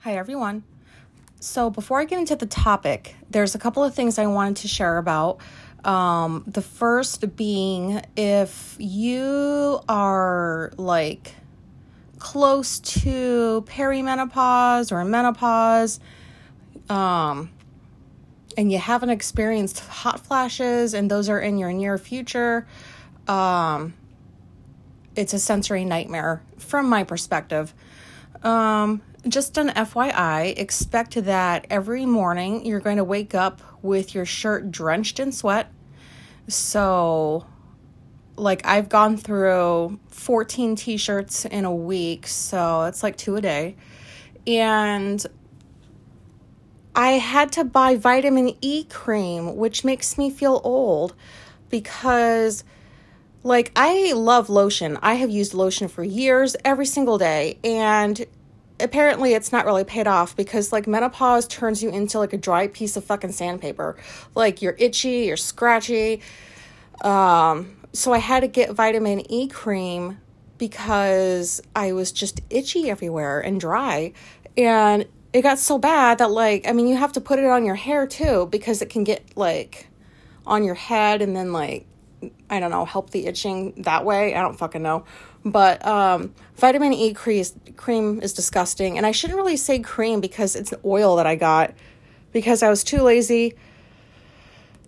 Hi, 0.00 0.16
everyone. 0.16 0.62
So, 1.40 1.68
before 1.68 1.98
I 2.00 2.04
get 2.04 2.20
into 2.20 2.36
the 2.36 2.46
topic, 2.46 3.16
there's 3.28 3.56
a 3.56 3.58
couple 3.58 3.82
of 3.82 3.94
things 3.94 4.18
I 4.18 4.26
wanted 4.26 4.56
to 4.58 4.68
share 4.68 4.98
about. 4.98 5.40
Um, 5.84 6.44
the 6.46 6.62
first 6.62 7.34
being 7.34 8.02
if 8.16 8.76
you 8.78 9.80
are 9.88 10.70
like 10.76 11.34
close 12.18 12.78
to 12.78 13.64
perimenopause 13.66 14.92
or 14.92 15.04
menopause, 15.04 15.98
um, 16.88 17.50
and 18.56 18.70
you 18.70 18.78
haven't 18.78 19.10
experienced 19.10 19.80
hot 19.80 20.20
flashes 20.20 20.94
and 20.94 21.10
those 21.10 21.28
are 21.28 21.40
in 21.40 21.58
your 21.58 21.72
near 21.72 21.98
future, 21.98 22.66
um, 23.26 23.94
it's 25.16 25.32
a 25.32 25.38
sensory 25.38 25.84
nightmare 25.84 26.42
from 26.58 26.88
my 26.88 27.02
perspective. 27.02 27.74
Um, 28.44 29.02
just 29.28 29.58
an 29.58 29.68
FYI, 29.70 30.58
expect 30.58 31.24
that 31.24 31.66
every 31.70 32.06
morning 32.06 32.64
you're 32.64 32.80
going 32.80 32.96
to 32.98 33.04
wake 33.04 33.34
up 33.34 33.60
with 33.82 34.14
your 34.14 34.24
shirt 34.24 34.70
drenched 34.70 35.20
in 35.20 35.32
sweat. 35.32 35.72
So, 36.48 37.46
like, 38.36 38.64
I've 38.66 38.88
gone 38.88 39.16
through 39.16 39.98
14 40.08 40.76
t 40.76 40.96
shirts 40.96 41.44
in 41.44 41.64
a 41.64 41.74
week, 41.74 42.26
so 42.26 42.82
it's 42.82 43.02
like 43.02 43.16
two 43.16 43.36
a 43.36 43.40
day. 43.40 43.76
And 44.46 45.24
I 46.94 47.12
had 47.12 47.52
to 47.52 47.64
buy 47.64 47.96
vitamin 47.96 48.56
E 48.60 48.84
cream, 48.84 49.56
which 49.56 49.84
makes 49.84 50.16
me 50.16 50.30
feel 50.30 50.60
old 50.62 51.14
because, 51.68 52.64
like, 53.42 53.72
I 53.74 54.12
love 54.12 54.48
lotion. 54.48 54.98
I 55.02 55.14
have 55.14 55.30
used 55.30 55.52
lotion 55.52 55.88
for 55.88 56.04
years, 56.04 56.56
every 56.64 56.86
single 56.86 57.18
day. 57.18 57.58
And 57.64 58.24
apparently 58.80 59.34
it's 59.34 59.52
not 59.52 59.64
really 59.64 59.84
paid 59.84 60.06
off 60.06 60.36
because 60.36 60.72
like 60.72 60.86
menopause 60.86 61.46
turns 61.46 61.82
you 61.82 61.90
into 61.90 62.18
like 62.18 62.32
a 62.32 62.38
dry 62.38 62.68
piece 62.68 62.96
of 62.96 63.04
fucking 63.04 63.32
sandpaper. 63.32 63.96
Like 64.34 64.62
you're 64.62 64.76
itchy 64.78 65.26
you're 65.26 65.36
scratchy. 65.36 66.20
Um 67.02 67.76
so 67.92 68.12
i 68.12 68.18
had 68.18 68.40
to 68.40 68.48
get 68.48 68.72
vitamin 68.72 69.30
e 69.32 69.48
cream 69.48 70.18
because 70.58 71.62
i 71.74 71.92
was 71.92 72.12
just 72.12 72.40
itchy 72.50 72.90
everywhere 72.90 73.40
and 73.40 73.60
dry. 73.60 74.12
And 74.56 75.06
it 75.32 75.42
got 75.42 75.58
so 75.58 75.78
bad 75.78 76.18
that 76.18 76.30
like 76.30 76.66
i 76.68 76.72
mean 76.72 76.86
you 76.86 76.96
have 76.96 77.12
to 77.12 77.20
put 77.20 77.38
it 77.38 77.46
on 77.46 77.64
your 77.64 77.74
hair 77.74 78.06
too 78.06 78.48
because 78.50 78.82
it 78.82 78.90
can 78.90 79.04
get 79.04 79.36
like 79.36 79.88
on 80.46 80.64
your 80.64 80.74
head 80.74 81.20
and 81.20 81.34
then 81.34 81.52
like 81.52 81.86
i 82.48 82.60
don't 82.60 82.70
know 82.70 82.84
help 82.84 83.10
the 83.10 83.26
itching 83.26 83.74
that 83.82 84.04
way. 84.04 84.34
I 84.34 84.40
don't 84.42 84.56
fucking 84.56 84.82
know 84.82 85.04
but 85.50 85.84
um, 85.86 86.34
vitamin 86.56 86.92
E 86.92 87.14
cream 87.14 88.20
is 88.20 88.32
disgusting. 88.32 88.96
And 88.96 89.06
I 89.06 89.12
shouldn't 89.12 89.36
really 89.38 89.56
say 89.56 89.78
cream 89.78 90.20
because 90.20 90.56
it's 90.56 90.72
an 90.72 90.80
oil 90.84 91.16
that 91.16 91.26
I 91.26 91.36
got 91.36 91.72
because 92.32 92.62
I 92.62 92.68
was 92.68 92.82
too 92.82 93.00
lazy 93.02 93.54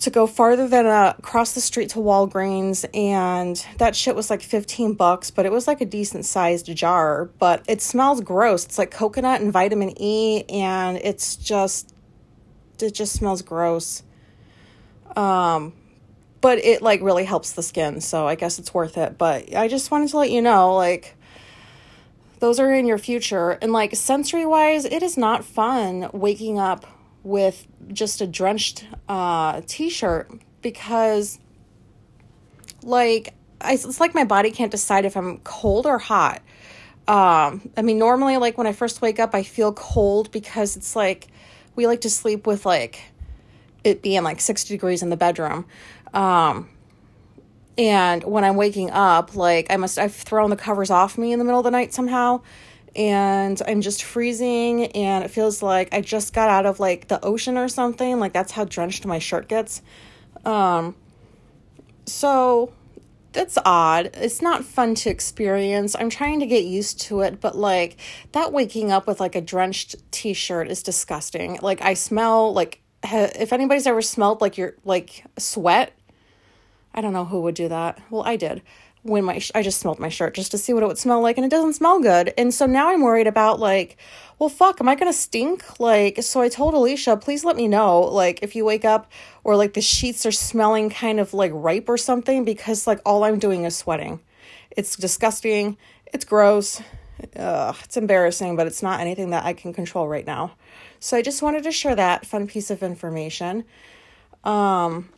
to 0.00 0.10
go 0.10 0.26
farther 0.26 0.68
than 0.68 0.86
uh, 0.86 1.14
across 1.18 1.52
the 1.52 1.60
street 1.60 1.90
to 1.90 1.98
Walgreens. 1.98 2.84
And 2.94 3.64
that 3.78 3.94
shit 3.94 4.14
was 4.14 4.30
like 4.30 4.42
15 4.42 4.94
bucks, 4.94 5.30
but 5.30 5.46
it 5.46 5.52
was 5.52 5.66
like 5.66 5.80
a 5.80 5.86
decent 5.86 6.24
sized 6.24 6.74
jar. 6.74 7.26
But 7.38 7.64
it 7.68 7.80
smells 7.80 8.20
gross. 8.20 8.64
It's 8.64 8.78
like 8.78 8.90
coconut 8.90 9.40
and 9.40 9.52
vitamin 9.52 9.94
E. 10.00 10.44
And 10.48 10.98
it's 10.98 11.36
just, 11.36 11.94
it 12.80 12.94
just 12.94 13.12
smells 13.12 13.42
gross. 13.42 14.02
Um, 15.16 15.72
but 16.40 16.58
it 16.58 16.82
like 16.82 17.00
really 17.00 17.24
helps 17.24 17.52
the 17.52 17.62
skin 17.62 18.00
so 18.00 18.26
i 18.26 18.34
guess 18.34 18.58
it's 18.58 18.72
worth 18.72 18.96
it. 18.96 19.18
But 19.18 19.54
i 19.54 19.68
just 19.68 19.90
wanted 19.90 20.08
to 20.10 20.18
let 20.18 20.30
you 20.30 20.42
know 20.42 20.74
like 20.74 21.16
those 22.40 22.60
are 22.60 22.72
in 22.72 22.86
your 22.86 22.98
future. 22.98 23.50
And 23.50 23.72
like 23.72 23.94
sensory 23.96 24.46
wise 24.46 24.84
it 24.84 25.02
is 25.02 25.16
not 25.16 25.44
fun 25.44 26.10
waking 26.12 26.58
up 26.58 26.86
with 27.24 27.66
just 27.88 28.20
a 28.20 28.26
drenched 28.26 28.86
uh 29.08 29.60
t-shirt 29.66 30.30
because 30.62 31.38
like 32.82 33.34
I, 33.60 33.72
it's 33.72 33.98
like 33.98 34.14
my 34.14 34.24
body 34.24 34.52
can't 34.52 34.70
decide 34.70 35.04
if 35.04 35.16
i'm 35.16 35.38
cold 35.38 35.86
or 35.86 35.98
hot. 35.98 36.42
Um 37.08 37.70
i 37.76 37.82
mean 37.82 37.98
normally 37.98 38.36
like 38.36 38.56
when 38.56 38.66
i 38.66 38.72
first 38.72 39.02
wake 39.02 39.18
up 39.18 39.34
i 39.34 39.42
feel 39.42 39.72
cold 39.72 40.30
because 40.30 40.76
it's 40.76 40.94
like 40.94 41.28
we 41.74 41.86
like 41.86 42.02
to 42.02 42.10
sleep 42.10 42.46
with 42.46 42.64
like 42.64 43.00
it 43.84 44.02
being 44.02 44.22
like 44.22 44.40
60 44.40 44.74
degrees 44.74 45.02
in 45.02 45.10
the 45.10 45.16
bedroom 45.16 45.64
um, 46.14 46.68
and 47.76 48.24
when 48.24 48.44
I'm 48.44 48.56
waking 48.56 48.90
up, 48.90 49.36
like 49.36 49.68
I 49.70 49.76
must, 49.76 49.98
I've 49.98 50.14
thrown 50.14 50.50
the 50.50 50.56
covers 50.56 50.90
off 50.90 51.16
me 51.16 51.32
in 51.32 51.38
the 51.38 51.44
middle 51.44 51.60
of 51.60 51.64
the 51.64 51.70
night 51.70 51.94
somehow, 51.94 52.42
and 52.96 53.60
I'm 53.66 53.80
just 53.80 54.02
freezing, 54.02 54.86
and 54.86 55.24
it 55.24 55.28
feels 55.28 55.62
like 55.62 55.88
I 55.92 56.00
just 56.00 56.32
got 56.32 56.48
out 56.48 56.66
of 56.66 56.80
like 56.80 57.08
the 57.08 57.24
ocean 57.24 57.56
or 57.56 57.68
something. 57.68 58.18
Like 58.18 58.32
that's 58.32 58.52
how 58.52 58.64
drenched 58.64 59.06
my 59.06 59.18
shirt 59.18 59.48
gets. 59.48 59.82
Um, 60.44 60.96
so 62.06 62.72
that's 63.32 63.58
odd. 63.64 64.10
It's 64.14 64.42
not 64.42 64.64
fun 64.64 64.94
to 64.96 65.10
experience. 65.10 65.94
I'm 65.98 66.10
trying 66.10 66.40
to 66.40 66.46
get 66.46 66.64
used 66.64 67.00
to 67.02 67.20
it, 67.20 67.40
but 67.40 67.56
like 67.56 67.96
that 68.32 68.52
waking 68.52 68.90
up 68.90 69.06
with 69.06 69.20
like 69.20 69.34
a 69.34 69.40
drenched 69.40 69.96
t-shirt 70.10 70.68
is 70.68 70.82
disgusting. 70.82 71.58
Like 71.62 71.82
I 71.82 71.94
smell 71.94 72.52
like 72.52 72.82
if 73.04 73.52
anybody's 73.52 73.86
ever 73.86 74.02
smelled 74.02 74.40
like 74.40 74.58
your 74.58 74.74
like 74.84 75.24
sweat 75.38 75.92
I 76.98 77.00
don't 77.00 77.12
know 77.12 77.24
who 77.24 77.42
would 77.42 77.54
do 77.54 77.68
that. 77.68 78.00
Well, 78.10 78.24
I 78.24 78.34
did 78.34 78.60
when 79.02 79.22
my 79.22 79.40
I 79.54 79.62
just 79.62 79.78
smelled 79.78 80.00
my 80.00 80.08
shirt 80.08 80.34
just 80.34 80.50
to 80.50 80.58
see 80.58 80.72
what 80.72 80.82
it 80.82 80.86
would 80.86 80.98
smell 80.98 81.20
like 81.20 81.38
and 81.38 81.46
it 81.46 81.48
doesn't 81.48 81.74
smell 81.74 82.00
good. 82.00 82.34
And 82.36 82.52
so 82.52 82.66
now 82.66 82.88
I'm 82.88 83.02
worried 83.02 83.28
about 83.28 83.60
like, 83.60 83.96
well 84.40 84.48
fuck, 84.48 84.80
am 84.80 84.88
I 84.88 84.96
going 84.96 85.10
to 85.10 85.16
stink? 85.16 85.78
Like 85.78 86.24
so 86.24 86.40
I 86.40 86.48
told 86.48 86.74
Alicia, 86.74 87.16
please 87.16 87.44
let 87.44 87.54
me 87.54 87.68
know 87.68 88.00
like 88.00 88.42
if 88.42 88.56
you 88.56 88.64
wake 88.64 88.84
up 88.84 89.12
or 89.44 89.54
like 89.54 89.74
the 89.74 89.80
sheets 89.80 90.26
are 90.26 90.32
smelling 90.32 90.90
kind 90.90 91.20
of 91.20 91.32
like 91.32 91.52
ripe 91.54 91.88
or 91.88 91.96
something 91.96 92.44
because 92.44 92.88
like 92.88 93.00
all 93.06 93.22
I'm 93.22 93.38
doing 93.38 93.62
is 93.62 93.76
sweating. 93.76 94.18
It's 94.72 94.96
disgusting. 94.96 95.76
It's 96.12 96.24
gross. 96.24 96.82
Ugh, 97.36 97.76
it's 97.84 97.96
embarrassing, 97.96 98.56
but 98.56 98.66
it's 98.66 98.82
not 98.82 98.98
anything 98.98 99.30
that 99.30 99.44
I 99.44 99.52
can 99.52 99.72
control 99.72 100.08
right 100.08 100.26
now. 100.26 100.56
So 100.98 101.16
I 101.16 101.22
just 101.22 101.42
wanted 101.42 101.62
to 101.62 101.70
share 101.70 101.94
that 101.94 102.26
fun 102.26 102.48
piece 102.48 102.72
of 102.72 102.82
information. 102.82 103.62
Um 104.42 105.10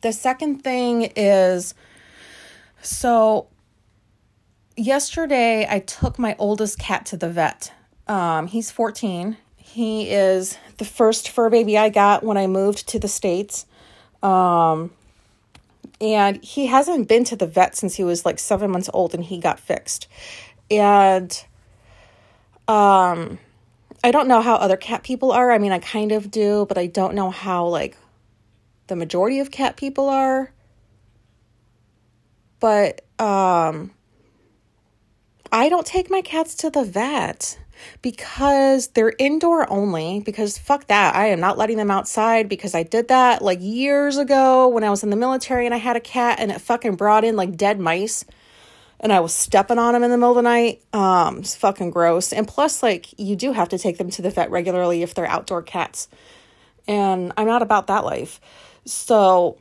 the 0.00 0.12
second 0.12 0.62
thing 0.62 1.12
is 1.16 1.74
so 2.82 3.48
yesterday 4.76 5.66
I 5.68 5.80
took 5.80 6.18
my 6.18 6.34
oldest 6.38 6.78
cat 6.78 7.06
to 7.06 7.16
the 7.16 7.28
vet. 7.28 7.72
Um, 8.06 8.46
he's 8.46 8.70
14. 8.70 9.36
He 9.56 10.10
is 10.10 10.58
the 10.78 10.84
first 10.84 11.28
fur 11.28 11.50
baby 11.50 11.78
I 11.78 11.90
got 11.90 12.24
when 12.24 12.36
I 12.36 12.46
moved 12.46 12.88
to 12.88 12.98
the 12.98 13.08
States. 13.08 13.66
Um, 14.22 14.90
and 16.00 16.42
he 16.42 16.66
hasn't 16.66 17.08
been 17.08 17.24
to 17.24 17.36
the 17.36 17.46
vet 17.46 17.76
since 17.76 17.94
he 17.94 18.04
was 18.04 18.24
like 18.24 18.38
seven 18.38 18.70
months 18.70 18.88
old 18.92 19.14
and 19.14 19.22
he 19.22 19.38
got 19.38 19.60
fixed. 19.60 20.08
And 20.70 21.30
um, 22.66 23.38
I 24.02 24.10
don't 24.10 24.28
know 24.28 24.40
how 24.40 24.54
other 24.54 24.76
cat 24.76 25.02
people 25.02 25.30
are. 25.30 25.50
I 25.50 25.58
mean, 25.58 25.72
I 25.72 25.78
kind 25.78 26.12
of 26.12 26.30
do, 26.30 26.64
but 26.68 26.78
I 26.78 26.86
don't 26.86 27.14
know 27.14 27.30
how 27.30 27.66
like 27.66 27.96
the 28.90 28.96
majority 28.96 29.40
of 29.40 29.50
cat 29.50 29.76
people 29.76 30.10
are. 30.10 30.52
But 32.60 33.00
um 33.18 33.92
I 35.50 35.68
don't 35.68 35.86
take 35.86 36.10
my 36.10 36.20
cats 36.20 36.54
to 36.56 36.70
the 36.70 36.84
vet 36.84 37.58
because 38.02 38.88
they're 38.88 39.14
indoor 39.18 39.70
only 39.72 40.20
because 40.20 40.58
fuck 40.58 40.86
that. 40.88 41.16
I 41.16 41.28
am 41.28 41.40
not 41.40 41.56
letting 41.56 41.78
them 41.78 41.90
outside 41.90 42.48
because 42.48 42.74
I 42.74 42.82
did 42.82 43.08
that 43.08 43.40
like 43.40 43.58
years 43.62 44.16
ago 44.18 44.68
when 44.68 44.84
I 44.84 44.90
was 44.90 45.02
in 45.02 45.10
the 45.10 45.16
military 45.16 45.64
and 45.64 45.74
I 45.74 45.78
had 45.78 45.96
a 45.96 46.00
cat 46.00 46.38
and 46.38 46.50
it 46.50 46.60
fucking 46.60 46.96
brought 46.96 47.24
in 47.24 47.36
like 47.36 47.56
dead 47.56 47.80
mice 47.80 48.24
and 49.00 49.12
I 49.12 49.20
was 49.20 49.32
stepping 49.32 49.78
on 49.78 49.94
them 49.94 50.02
in 50.02 50.10
the 50.10 50.18
middle 50.18 50.30
of 50.30 50.36
the 50.36 50.42
night. 50.42 50.82
Um, 50.92 51.38
it's 51.38 51.56
fucking 51.56 51.90
gross. 51.90 52.32
And 52.32 52.46
plus, 52.46 52.82
like, 52.82 53.18
you 53.18 53.34
do 53.34 53.52
have 53.52 53.70
to 53.70 53.78
take 53.78 53.96
them 53.96 54.10
to 54.10 54.22
the 54.22 54.30
vet 54.30 54.50
regularly 54.50 55.02
if 55.02 55.14
they're 55.14 55.26
outdoor 55.26 55.62
cats. 55.62 56.08
And 56.86 57.32
I'm 57.36 57.46
not 57.46 57.62
about 57.62 57.86
that 57.86 58.04
life. 58.04 58.40
So 58.90 59.56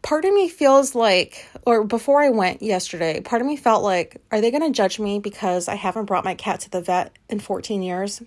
part 0.00 0.24
of 0.24 0.32
me 0.32 0.48
feels 0.48 0.94
like, 0.94 1.46
or 1.66 1.84
before 1.84 2.22
I 2.22 2.30
went 2.30 2.62
yesterday, 2.62 3.20
part 3.20 3.42
of 3.42 3.46
me 3.46 3.54
felt 3.54 3.82
like, 3.82 4.16
are 4.30 4.40
they 4.40 4.50
going 4.50 4.62
to 4.62 4.70
judge 4.70 4.98
me 4.98 5.18
because 5.18 5.68
I 5.68 5.74
haven't 5.74 6.06
brought 6.06 6.24
my 6.24 6.34
cat 6.34 6.60
to 6.60 6.70
the 6.70 6.80
vet 6.80 7.12
in 7.28 7.38
14 7.38 7.82
years? 7.82 8.22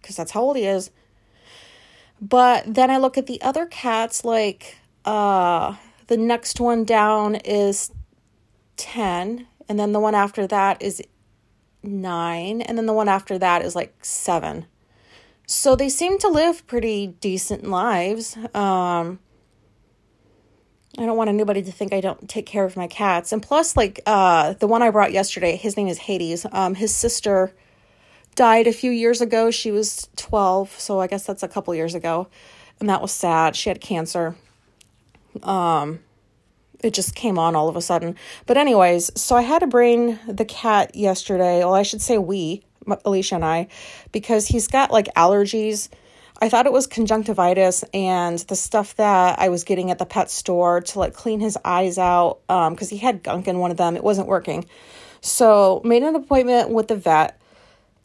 Because 0.00 0.16
that's 0.16 0.30
how 0.30 0.40
old 0.40 0.56
he 0.56 0.64
is. 0.64 0.90
But 2.22 2.64
then 2.72 2.90
I 2.90 2.96
look 2.96 3.18
at 3.18 3.26
the 3.26 3.42
other 3.42 3.66
cats, 3.66 4.24
like, 4.24 4.78
uh, 5.04 5.76
the 6.06 6.16
next 6.16 6.58
one 6.58 6.84
down 6.84 7.34
is 7.34 7.92
10, 8.78 9.46
and 9.68 9.78
then 9.78 9.92
the 9.92 10.00
one 10.00 10.14
after 10.14 10.46
that 10.46 10.80
is 10.80 11.02
9, 11.82 12.62
and 12.62 12.78
then 12.78 12.86
the 12.86 12.92
one 12.94 13.08
after 13.08 13.36
that 13.36 13.62
is 13.62 13.76
like 13.76 13.94
7. 14.02 14.64
So 15.52 15.76
they 15.76 15.88
seem 15.88 16.18
to 16.20 16.28
live 16.28 16.66
pretty 16.66 17.08
decent 17.08 17.64
lives. 17.68 18.36
Um, 18.54 19.20
I 20.98 21.06
don't 21.06 21.16
want 21.16 21.28
anybody 21.28 21.62
to 21.62 21.70
think 21.70 21.92
I 21.92 22.00
don't 22.00 22.28
take 22.28 22.46
care 22.46 22.64
of 22.64 22.76
my 22.76 22.86
cats. 22.86 23.32
And 23.32 23.42
plus, 23.42 23.76
like 23.76 24.00
uh, 24.06 24.54
the 24.54 24.66
one 24.66 24.82
I 24.82 24.90
brought 24.90 25.12
yesterday, 25.12 25.56
his 25.56 25.76
name 25.76 25.88
is 25.88 25.98
Hades. 25.98 26.46
Um, 26.52 26.74
his 26.74 26.94
sister 26.94 27.52
died 28.34 28.66
a 28.66 28.72
few 28.72 28.90
years 28.90 29.20
ago. 29.20 29.50
She 29.50 29.70
was 29.70 30.08
12, 30.16 30.80
so 30.80 31.00
I 31.00 31.06
guess 31.06 31.26
that's 31.26 31.42
a 31.42 31.48
couple 31.48 31.74
years 31.74 31.94
ago. 31.94 32.28
And 32.80 32.88
that 32.88 33.02
was 33.02 33.12
sad. 33.12 33.54
She 33.54 33.68
had 33.68 33.80
cancer. 33.80 34.36
Um 35.42 36.00
it 36.82 36.94
just 36.94 37.14
came 37.14 37.38
on 37.38 37.54
all 37.54 37.68
of 37.68 37.76
a 37.76 37.80
sudden. 37.80 38.16
But 38.44 38.56
anyways, 38.56 39.12
so 39.20 39.36
I 39.36 39.42
had 39.42 39.60
to 39.60 39.68
bring 39.68 40.18
the 40.26 40.44
cat 40.44 40.96
yesterday. 40.96 41.60
Well, 41.60 41.74
I 41.74 41.84
should 41.84 42.02
say 42.02 42.18
we, 42.18 42.64
Alicia 43.04 43.36
and 43.36 43.44
I, 43.44 43.68
because 44.12 44.46
he's 44.46 44.68
got 44.68 44.90
like 44.90 45.06
allergies. 45.14 45.88
I 46.40 46.48
thought 46.48 46.66
it 46.66 46.72
was 46.72 46.86
conjunctivitis 46.86 47.84
and 47.94 48.38
the 48.40 48.56
stuff 48.56 48.96
that 48.96 49.38
I 49.38 49.48
was 49.48 49.62
getting 49.62 49.90
at 49.92 49.98
the 49.98 50.06
pet 50.06 50.30
store 50.30 50.80
to 50.80 50.98
like 50.98 51.14
clean 51.14 51.38
his 51.38 51.56
eyes 51.64 51.98
out 51.98 52.40
Um, 52.48 52.74
because 52.74 52.90
um, 52.90 52.98
he 52.98 53.04
had 53.04 53.22
gunk 53.22 53.46
in 53.46 53.58
one 53.58 53.70
of 53.70 53.76
them. 53.76 53.96
It 53.96 54.02
wasn't 54.02 54.26
working. 54.26 54.66
So 55.20 55.80
made 55.84 56.02
an 56.02 56.16
appointment 56.16 56.70
with 56.70 56.88
the 56.88 56.96
vet 56.96 57.38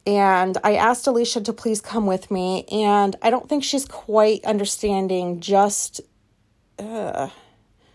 and 0.08 0.58
I 0.64 0.76
asked 0.76 1.06
Alicia 1.06 1.42
to 1.42 1.54
please 1.54 1.82
come 1.82 2.06
with 2.06 2.32
me. 2.32 2.64
And 2.72 3.18
I 3.22 3.30
don't 3.30 3.48
think 3.50 3.66
she's 3.66 3.86
quite 3.86 4.46
understanding 4.46 5.42
just, 5.42 6.00
uh, 6.80 7.28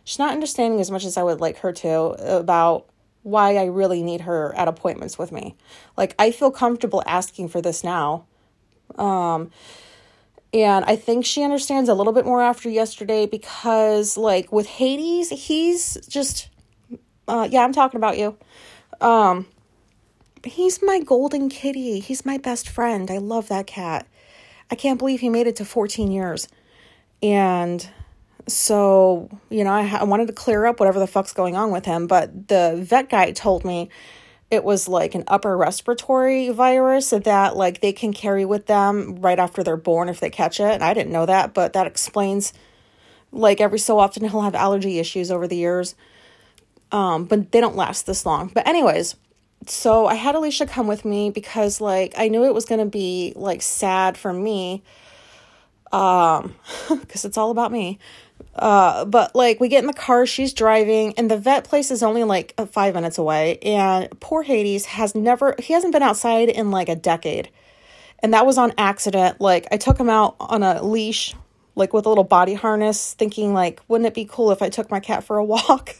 she's 0.05 0.19
not 0.19 0.32
understanding 0.32 0.79
as 0.79 0.90
much 0.90 1.06
as 1.06 1.17
I 1.17 1.23
would 1.23 1.40
like 1.40 1.56
her 1.61 1.73
to 1.73 1.90
about 2.37 2.87
why 3.22 3.56
I 3.56 3.64
really 3.64 4.02
need 4.02 4.22
her 4.22 4.54
at 4.56 4.69
appointments 4.69 5.19
with 5.19 5.32
me. 5.32 5.54
Like, 5.96 6.14
I 6.19 6.30
feel 6.30 6.50
comfortable 6.50 7.02
asking 7.06 7.48
for 7.48 7.60
this 7.60 7.84
now. 7.84 8.26
Um, 8.96 9.50
and 10.52 10.84
I 10.84 10.96
think 10.96 11.24
she 11.24 11.42
understands 11.42 11.88
a 11.88 11.94
little 11.94 12.12
bit 12.12 12.26
more 12.26 12.42
after 12.42 12.69
yesterday 12.69 13.26
because, 13.26 14.16
like, 14.16 14.52
with 14.52 14.66
Hades, 14.66 15.30
he's 15.30 15.96
just, 16.08 16.48
uh, 17.26 17.48
yeah, 17.50 17.62
I'm 17.62 17.72
talking 17.72 17.98
about 17.98 18.19
you. 18.19 18.36
Um, 19.00 19.46
he's 20.44 20.82
my 20.82 21.00
golden 21.00 21.48
kitty. 21.48 22.00
He's 22.00 22.26
my 22.26 22.38
best 22.38 22.69
friend. 22.69 23.10
I 23.10 23.19
love 23.19 23.48
that 23.48 23.66
cat. 23.66 24.06
I 24.70 24.74
can't 24.74 24.98
believe 24.98 25.20
he 25.20 25.28
made 25.28 25.46
it 25.46 25.56
to 25.56 25.64
14 25.64 26.10
years. 26.10 26.48
And 27.22 27.88
so, 28.48 29.28
you 29.50 29.64
know, 29.64 29.72
I, 29.72 29.98
I 30.00 30.04
wanted 30.04 30.26
to 30.28 30.32
clear 30.32 30.66
up 30.66 30.80
whatever 30.80 30.98
the 30.98 31.06
fuck's 31.06 31.32
going 31.32 31.56
on 31.56 31.70
with 31.70 31.84
him. 31.84 32.06
But 32.06 32.48
the 32.48 32.78
vet 32.82 33.08
guy 33.08 33.30
told 33.32 33.64
me 33.64 33.88
it 34.50 34.64
was 34.64 34.86
like 34.86 35.14
an 35.14 35.24
upper 35.28 35.56
respiratory 35.56 36.50
virus 36.50 37.10
that 37.10 37.56
like 37.56 37.80
they 37.80 37.92
can 37.92 38.12
carry 38.12 38.44
with 38.44 38.66
them 38.66 39.16
right 39.20 39.38
after 39.38 39.62
they're 39.62 39.78
born 39.78 40.08
if 40.08 40.20
they 40.20 40.28
catch 40.28 40.60
it. 40.60 40.72
And 40.72 40.84
I 40.84 40.92
didn't 40.92 41.12
know 41.12 41.24
that, 41.24 41.54
but 41.54 41.72
that 41.72 41.86
explains 41.86 42.52
like 43.32 43.60
every 43.60 43.78
so 43.78 43.98
often 43.98 44.28
he'll 44.28 44.42
have 44.42 44.54
allergy 44.54 44.98
issues 44.98 45.30
over 45.30 45.48
the 45.48 45.56
years. 45.56 45.94
Um, 46.90 47.24
but 47.24 47.50
they 47.50 47.62
don't 47.62 47.76
last 47.76 48.04
this 48.04 48.26
long. 48.26 48.48
But 48.48 48.68
anyways, 48.68 49.16
so 49.66 50.06
I 50.06 50.14
had 50.16 50.34
Alicia 50.34 50.66
come 50.66 50.86
with 50.86 51.04
me 51.04 51.30
because 51.30 51.80
like 51.80 52.12
I 52.18 52.28
knew 52.28 52.44
it 52.44 52.52
was 52.52 52.66
gonna 52.66 52.84
be 52.84 53.32
like 53.36 53.62
sad 53.62 54.18
for 54.18 54.32
me. 54.32 54.82
Um, 55.92 56.54
because 56.88 57.24
it's 57.24 57.38
all 57.38 57.50
about 57.50 57.72
me. 57.72 57.98
Uh, 58.55 59.05
but 59.06 59.34
like 59.34 59.61
we 59.61 59.69
get 59.69 59.81
in 59.81 59.87
the 59.87 59.93
car, 59.93 60.26
she's 60.26 60.52
driving, 60.52 61.14
and 61.17 61.31
the 61.31 61.38
vet 61.38 61.64
place 61.64 61.90
is 61.90 62.02
only 62.02 62.25
like 62.25 62.55
five 62.70 62.94
minutes 62.94 63.19
away. 63.19 63.58
And 63.58 64.08
poor 64.20 64.43
Hades 64.43 64.84
has 64.87 65.14
never, 65.14 65.55
he 65.58 65.73
hasn't 65.73 65.93
been 65.93 66.02
outside 66.02 66.49
in 66.49 66.70
like 66.70 66.88
a 66.88 66.96
decade. 66.96 67.50
And 68.19 68.34
that 68.34 68.46
was 68.46 68.58
on 68.58 68.73
accident. 68.79 69.40
Like 69.40 69.67
I 69.70 69.76
took 69.76 69.99
him 69.99 70.11
out 70.11 70.37
on 70.38 70.62
a 70.62 70.82
leash, 70.82 71.34
like 71.75 71.94
with 71.94 72.05
a 72.05 72.08
little 72.08 72.25
body 72.25 72.55
harness, 72.55 73.14
thinking 73.14 73.55
like, 73.55 73.81
wouldn't 73.88 74.06
it 74.06 74.14
be 74.14 74.29
cool 74.31 74.50
if 74.52 74.61
I 74.61 74.69
took 74.69 74.90
my 74.90 75.00
cat 75.00 75.25
for 75.25 75.38
a 75.38 75.44
walk? 75.44 75.96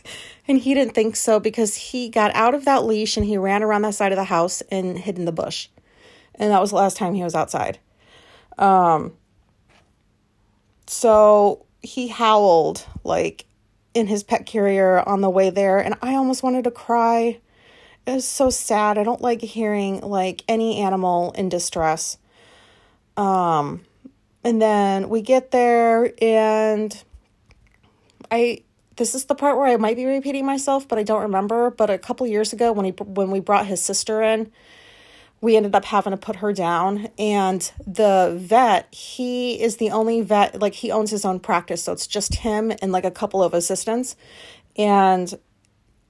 And 0.46 0.58
he 0.58 0.75
didn't 0.75 0.94
think 0.94 1.17
so 1.17 1.40
because 1.40 1.75
he 1.75 2.11
got 2.11 2.34
out 2.34 2.55
of 2.55 2.64
that 2.67 2.84
leash 2.84 3.17
and 3.17 3.25
he 3.25 3.38
ran 3.38 3.62
around 3.62 3.82
that 3.82 3.94
side 3.94 4.12
of 4.12 4.17
the 4.17 4.25
house 4.25 4.61
and 4.70 4.99
hid 4.99 5.19
in 5.19 5.25
the 5.25 5.32
bush. 5.32 5.69
And 6.34 6.50
that 6.50 6.61
was 6.61 6.70
the 6.70 6.76
last 6.76 6.96
time 6.96 7.14
he 7.14 7.23
was 7.23 7.34
outside. 7.34 7.79
Um, 8.58 9.14
so 10.87 11.64
he 11.82 12.08
howled 12.08 12.87
like 13.05 13.44
in 13.94 14.06
his 14.06 14.23
pet 14.23 14.46
carrier 14.46 15.00
on 15.06 15.20
the 15.20 15.31
way 15.31 15.50
there, 15.50 15.79
and 15.79 15.94
I 16.02 16.14
almost 16.14 16.43
wanted 16.43 16.64
to 16.64 16.70
cry. 16.70 17.40
It 18.06 18.12
was 18.12 18.25
so 18.25 18.50
sad. 18.50 18.99
I 18.99 19.05
don't 19.05 19.20
like 19.20 19.40
hearing 19.40 20.00
like 20.00 20.43
any 20.49 20.79
animal 20.79 21.32
in 21.32 21.49
distress. 21.49 22.19
Um, 23.17 23.82
and 24.43 24.61
then 24.61 25.08
we 25.08 25.23
get 25.23 25.50
there 25.50 26.12
and 26.20 27.02
I 28.31 28.62
this 28.96 29.14
is 29.14 29.25
the 29.25 29.34
part 29.34 29.56
where 29.56 29.67
I 29.67 29.76
might 29.76 29.96
be 29.96 30.05
repeating 30.05 30.44
myself, 30.44 30.87
but 30.87 30.99
I 30.99 31.02
don't 31.02 31.23
remember. 31.23 31.70
But 31.70 31.90
a 31.90 31.99
couple 31.99 32.26
years 32.26 32.52
ago, 32.52 32.73
when 32.73 32.84
he 32.84 32.90
when 32.93 33.31
we 33.31 33.40
brought 33.40 33.67
his 33.67 33.82
sister 33.82 34.23
in, 34.23 34.50
we 35.42 35.56
ended 35.56 35.74
up 35.74 35.84
having 35.84 36.12
to 36.12 36.16
put 36.16 36.36
her 36.36 36.52
down. 36.54 37.08
And 37.18 37.70
the 37.86 38.34
vet, 38.38 38.94
he 38.94 39.60
is 39.60 39.76
the 39.76 39.90
only 39.90 40.22
vet 40.22 40.58
like 40.58 40.72
he 40.72 40.90
owns 40.90 41.10
his 41.10 41.26
own 41.26 41.40
practice, 41.40 41.82
so 41.82 41.92
it's 41.92 42.06
just 42.06 42.36
him 42.36 42.72
and 42.80 42.92
like 42.92 43.04
a 43.04 43.10
couple 43.10 43.42
of 43.42 43.52
assistants. 43.52 44.16
And 44.78 45.38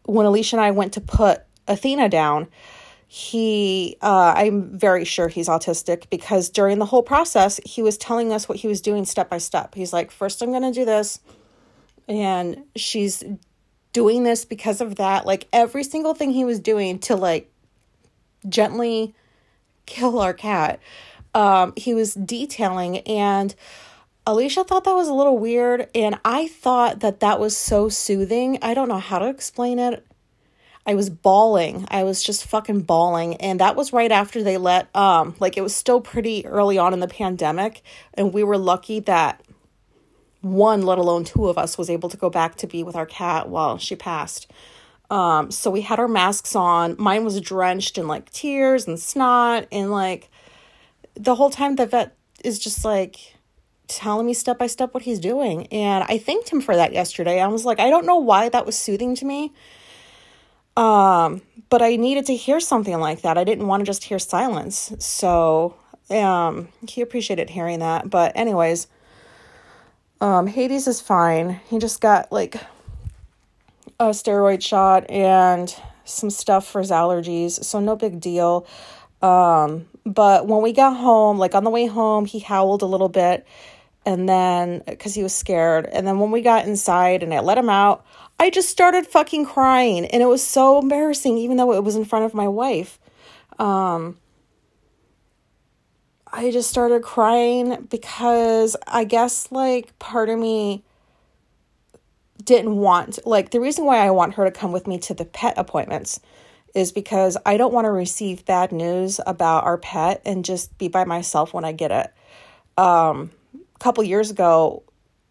when 0.05 0.27
Alicia 0.27 0.57
and 0.57 0.65
I 0.65 0.71
went 0.71 0.93
to 0.93 1.01
put 1.01 1.43
Athena 1.67 2.09
down, 2.11 2.47
he 3.15 3.99
uh, 4.01 4.33
i'm 4.35 4.79
very 4.79 5.05
sure 5.05 5.29
he's 5.29 5.47
autistic 5.47 6.09
because 6.09 6.49
during 6.49 6.79
the 6.79 6.87
whole 6.87 7.03
process 7.03 7.61
he 7.63 7.83
was 7.83 7.99
telling 7.99 8.33
us 8.33 8.49
what 8.49 8.57
he 8.57 8.67
was 8.67 8.81
doing 8.81 9.05
step 9.05 9.29
by 9.29 9.37
step 9.37 9.75
he's 9.75 9.93
like 9.93 10.11
first 10.11 10.41
i'm 10.41 10.49
going 10.49 10.63
to 10.63 10.73
do 10.73 10.87
this 10.87 11.21
and 12.09 12.65
she's 12.75 13.23
doing 13.93 14.23
this 14.23 14.47
because 14.47 14.81
of 14.81 14.97
that 14.97 15.27
like 15.27 15.47
every 15.53 15.85
single 15.85 16.15
thing 16.15 16.31
he 16.31 16.47
was 16.47 16.59
doing 16.59 16.99
to 16.99 17.15
like 17.15 17.53
gently 18.49 19.15
kill 19.87 20.19
our 20.19 20.35
cat 20.35 20.81
um 21.35 21.73
he 21.77 21.95
was 21.95 22.15
detailing 22.15 22.99
and 23.01 23.55
Alicia 24.25 24.63
thought 24.63 24.85
that 24.85 24.95
was 24.95 25.09
a 25.09 25.15
little 25.15 25.37
weird 25.37 25.89
and 25.95 26.19
I 26.25 26.47
thought 26.47 27.01
that 27.01 27.19
that 27.21 27.41
was 27.41 27.57
so 27.57 27.89
soothing. 27.89 28.57
I 28.63 28.73
don't 28.73 28.89
know 28.89 29.01
how 29.01 29.19
to 29.19 29.29
explain 29.29 29.81
it. 29.81 30.07
I 30.87 30.95
was 30.95 31.11
bawling. 31.11 31.87
I 31.91 32.05
was 32.05 32.23
just 32.23 32.47
fucking 32.47 32.83
bawling 32.83 33.35
and 33.39 33.59
that 33.59 33.75
was 33.75 33.93
right 33.93 34.13
after 34.13 34.45
they 34.45 34.59
let 34.59 34.95
um 34.95 35.35
like 35.41 35.57
it 35.57 35.63
was 35.63 35.75
still 35.75 36.01
pretty 36.01 36.47
early 36.47 36.79
on 36.79 36.93
in 36.93 37.01
the 37.01 37.09
pandemic 37.09 37.83
and 38.15 38.33
we 38.33 38.45
were 38.45 38.59
lucky 38.59 39.01
that 39.01 39.43
one, 40.43 40.83
let 40.83 40.99
alone 40.99 41.25
two 41.25 41.49
of 41.49 41.57
us, 41.57 41.79
was 41.79 41.89
able 41.89 42.09
to 42.09 42.17
go 42.17 42.29
back 42.29 42.57
to 42.57 42.67
be 42.67 42.83
with 42.83 42.97
our 42.97 43.07
cat 43.07 43.49
while 43.49 43.79
she 43.79 43.97
passed. 43.97 44.51
Um, 45.11 45.51
so 45.51 45.71
we 45.71 45.83
had 45.83 45.99
our 45.99 46.09
masks 46.09 46.57
on. 46.57 46.97
Mine 46.99 47.25
was 47.25 47.41
drenched 47.41 47.99
in 47.99 48.09
like 48.09 48.31
tears 48.31 48.87
and 48.87 48.99
snot, 48.99 49.67
and 49.71 49.91
like 49.91 50.31
the 51.15 51.35
whole 51.35 51.51
time 51.51 51.77
the 51.77 51.87
vet 51.87 52.17
is 52.45 52.59
just 52.59 52.85
like 52.85 53.37
telling 53.89 54.27
me 54.27 54.33
step 54.33 54.59
by 54.59 54.67
step 54.67 54.95
what 54.95 55.03
he's 55.03 55.21
doing. 55.21 55.67
And 55.67 56.05
I 56.09 56.19
thanked 56.19 56.49
him 56.49 56.61
for 56.61 56.75
that 56.75 56.93
yesterday. 56.93 57.41
I 57.41 57.49
was 57.49 57.65
like, 57.65 57.79
I 57.79 57.91
don't 57.91 58.07
know 58.07 58.17
why 58.17 58.49
that 58.49 58.65
was 58.65 58.79
soothing 58.79 59.15
to 59.17 59.25
me. 59.25 59.53
Um, 60.77 61.43
but 61.69 61.83
I 61.83 61.97
needed 61.97 62.27
to 62.27 62.37
hear 62.37 62.61
something 62.61 62.99
like 62.99 63.23
that. 63.23 63.37
I 63.37 63.45
didn't 63.45 63.67
want 63.67 63.83
to 63.83 63.85
just 63.85 64.05
hear 64.05 64.19
silence. 64.19 64.93
So 64.99 65.77
um 66.11 66.69
he 66.89 67.01
appreciated 67.01 67.51
hearing 67.51 67.79
that. 67.81 68.09
But 68.09 68.33
anyways, 68.35 68.87
um, 70.21 70.47
Hades 70.47 70.87
is 70.87 71.01
fine. 71.01 71.61
He 71.69 71.79
just 71.79 72.01
got 72.01 72.31
like 72.33 72.57
a 73.99 74.11
steroid 74.11 74.63
shot 74.63 75.11
and 75.11 75.75
some 76.05 76.31
stuff 76.31 76.67
for 76.67 76.81
his 76.81 76.91
allergies, 76.91 77.63
so 77.65 77.81
no 77.81 77.97
big 77.97 78.21
deal. 78.21 78.67
Um, 79.21 79.87
but 80.05 80.47
when 80.47 80.63
we 80.63 80.73
got 80.73 80.97
home, 80.97 81.39
like 81.39 81.55
on 81.55 81.65
the 81.65 81.71
way 81.71 81.87
home, 81.87 82.27
he 82.27 82.41
howled 82.41 82.83
a 82.83 82.87
little 82.87 83.09
bit 83.09 83.47
and 84.05 84.29
then 84.29 84.83
because 84.87 85.15
he 85.15 85.23
was 85.23 85.35
scared. 85.35 85.87
And 85.87 86.07
then 86.07 86.19
when 86.19 86.31
we 86.31 86.43
got 86.43 86.67
inside 86.67 87.23
and 87.23 87.33
I 87.33 87.41
let 87.41 87.59
him 87.59 87.71
out, 87.71 88.05
I 88.39 88.51
just 88.51 88.69
started 88.69 89.07
fucking 89.07 89.47
crying 89.47 90.07
and 90.07 90.23
it 90.23 90.27
was 90.27 90.45
so 90.45 90.81
embarrassing, 90.81 91.39
even 91.39 91.57
though 91.57 91.73
it 91.73 91.85
was 91.85 91.97
in 91.97 92.05
front 92.05 92.25
of 92.25 92.35
my 92.35 92.49
wife. 92.49 92.99
Um, 93.59 94.19
I 96.27 96.51
just 96.51 96.69
started 96.69 97.03
crying 97.03 97.87
because 97.91 98.77
I 98.87 99.05
guess 99.05 99.53
like 99.53 99.97
part 99.99 100.29
of 100.29 100.39
me 100.39 100.83
didn't 102.45 102.77
want 102.77 103.19
like 103.27 103.51
the 103.51 103.61
reason 103.61 103.85
why 103.85 103.99
I 103.99 104.11
want 104.11 104.35
her 104.35 104.45
to 104.45 104.51
come 104.51 104.73
with 104.73 104.87
me 104.87 104.99
to 105.01 105.15
the 105.15 105.25
pet 105.25 105.55
appointments 105.57 106.21
is 106.75 106.93
because 106.93 107.37
I 107.45 107.57
don't 107.57 107.73
want 107.73 107.85
to 107.85 107.91
receive 107.91 108.45
bad 108.47 108.73
news 108.73 109.21
about 109.27 109.65
our 109.65 109.77
pet 109.77 110.23
and 110.25 110.45
just 110.45 110.77
be 110.79 110.89
by 110.89 111.05
myself 111.05 111.53
when 111.53 111.65
I 111.65 111.73
get 111.73 111.91
it. 111.91 112.13
Um 112.81 113.31
a 113.55 113.79
couple 113.79 114.05
years 114.05 114.31
ago 114.31 114.83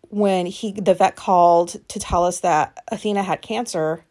when 0.09 0.45
he 0.45 0.73
the 0.73 0.93
vet 0.93 1.15
called 1.15 1.75
to 1.89 1.99
tell 1.99 2.25
us 2.25 2.41
that 2.41 2.83
Athena 2.89 3.23
had 3.23 3.41
cancer, 3.41 4.03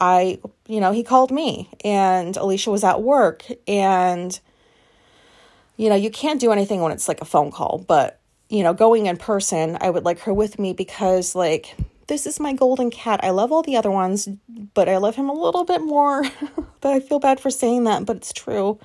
I 0.00 0.40
you 0.66 0.80
know, 0.80 0.92
he 0.92 1.02
called 1.02 1.30
me 1.30 1.70
and 1.84 2.36
Alicia 2.36 2.70
was 2.70 2.84
at 2.84 3.02
work 3.02 3.44
and 3.68 4.38
you 5.80 5.88
know, 5.88 5.94
you 5.94 6.10
can't 6.10 6.38
do 6.38 6.52
anything 6.52 6.82
when 6.82 6.92
it's 6.92 7.08
like 7.08 7.22
a 7.22 7.24
phone 7.24 7.50
call, 7.50 7.82
but, 7.88 8.20
you 8.50 8.62
know, 8.62 8.74
going 8.74 9.06
in 9.06 9.16
person, 9.16 9.78
I 9.80 9.88
would 9.88 10.04
like 10.04 10.18
her 10.20 10.34
with 10.34 10.58
me 10.58 10.74
because, 10.74 11.34
like, 11.34 11.74
this 12.10 12.26
is 12.26 12.40
my 12.40 12.52
golden 12.52 12.90
cat. 12.90 13.20
I 13.22 13.30
love 13.30 13.52
all 13.52 13.62
the 13.62 13.76
other 13.76 13.90
ones, 13.90 14.28
but 14.74 14.88
I 14.88 14.96
love 14.96 15.14
him 15.14 15.30
a 15.30 15.32
little 15.32 15.64
bit 15.64 15.80
more. 15.80 16.24
but 16.80 16.92
I 16.92 16.98
feel 16.98 17.20
bad 17.20 17.38
for 17.38 17.50
saying 17.50 17.84
that, 17.84 18.04
but 18.04 18.16
it's 18.16 18.32
true. 18.32 18.80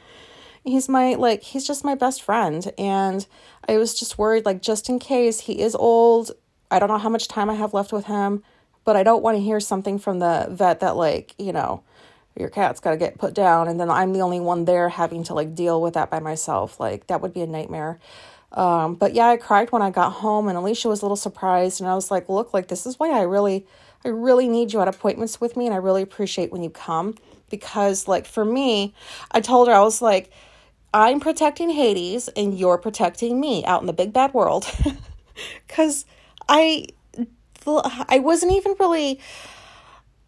He's 0.64 0.88
my, 0.88 1.16
like, 1.16 1.42
he's 1.42 1.66
just 1.66 1.84
my 1.84 1.96
best 1.96 2.22
friend. 2.22 2.72
And 2.78 3.26
I 3.68 3.78
was 3.78 4.00
just 4.00 4.20
worried, 4.20 4.46
like, 4.46 4.62
just 4.62 4.90
in 4.90 5.00
case 5.00 5.40
he 5.42 5.60
is 5.60 5.74
old, 5.74 6.32
I 6.70 6.78
don't 6.78 6.88
know 6.88 7.00
how 7.00 7.10
much 7.10 7.28
time 7.28 7.50
I 7.50 7.56
have 7.56 7.74
left 7.74 7.92
with 7.92 8.06
him, 8.06 8.44
but 8.84 8.96
I 8.96 9.02
don't 9.02 9.24
want 9.24 9.38
to 9.38 9.44
hear 9.44 9.60
something 9.60 9.98
from 9.98 10.20
the 10.20 10.46
vet 10.52 10.80
that, 10.82 10.96
like, 10.96 11.34
you 11.40 11.52
know, 11.52 11.84
your 12.38 12.50
cat's 12.50 12.80
got 12.80 12.92
to 12.92 12.98
get 12.98 13.18
put 13.18 13.34
down 13.34 13.68
and 13.68 13.80
then 13.80 13.90
I'm 13.90 14.12
the 14.14 14.20
only 14.20 14.42
one 14.42 14.66
there 14.66 14.90
having 14.90 15.24
to 15.24 15.34
like 15.34 15.56
deal 15.56 15.82
with 15.82 15.94
that 15.94 16.12
by 16.12 16.20
myself. 16.20 16.82
Like 16.82 17.08
that 17.08 17.22
would 17.22 17.34
be 17.34 17.40
a 17.40 17.48
nightmare. 17.48 17.98
Um, 18.56 18.96
but 18.96 19.14
yeah, 19.14 19.28
I 19.28 19.38
cried 19.38 19.72
when 19.72 19.82
I 19.82 19.92
got 19.92 20.12
home 20.12 20.48
and 20.48 20.58
Alicia 20.58 20.88
was 20.88 21.02
a 21.02 21.06
little 21.06 21.18
surprised 21.18 21.82
and 21.82 21.90
I 21.90 21.94
was 21.94 22.10
like, 22.10 22.30
look, 22.30 22.54
like 22.54 22.70
this 22.70 22.86
is 22.86 22.98
why 22.98 23.12
I 23.12 23.24
really 23.24 23.68
I 24.06 24.10
really 24.10 24.48
need 24.48 24.72
you 24.72 24.80
at 24.82 24.88
appointments 24.88 25.42
with 25.42 25.58
me 25.58 25.66
and 25.66 25.74
I 25.74 25.78
really 25.78 26.02
appreciate 26.02 26.52
when 26.52 26.64
you 26.64 26.70
come 26.70 27.16
because 27.50 28.08
like 28.08 28.26
for 28.26 28.46
me, 28.46 28.94
I 29.32 29.42
told 29.42 29.68
her 29.68 29.74
I 29.74 29.82
was 29.82 30.02
like 30.02 30.32
I'm 30.94 31.20
protecting 31.20 31.70
Hades 31.70 32.30
and 32.30 32.58
you're 32.58 32.78
protecting 32.78 33.42
me 33.42 33.66
out 33.66 33.82
in 33.82 33.88
the 33.88 33.94
big 33.94 34.14
bad 34.14 34.34
world. 34.34 34.66
Cuz 35.68 36.06
I 36.48 36.88
I 37.68 38.20
wasn't 38.20 38.54
even 38.54 38.76
really 38.80 39.20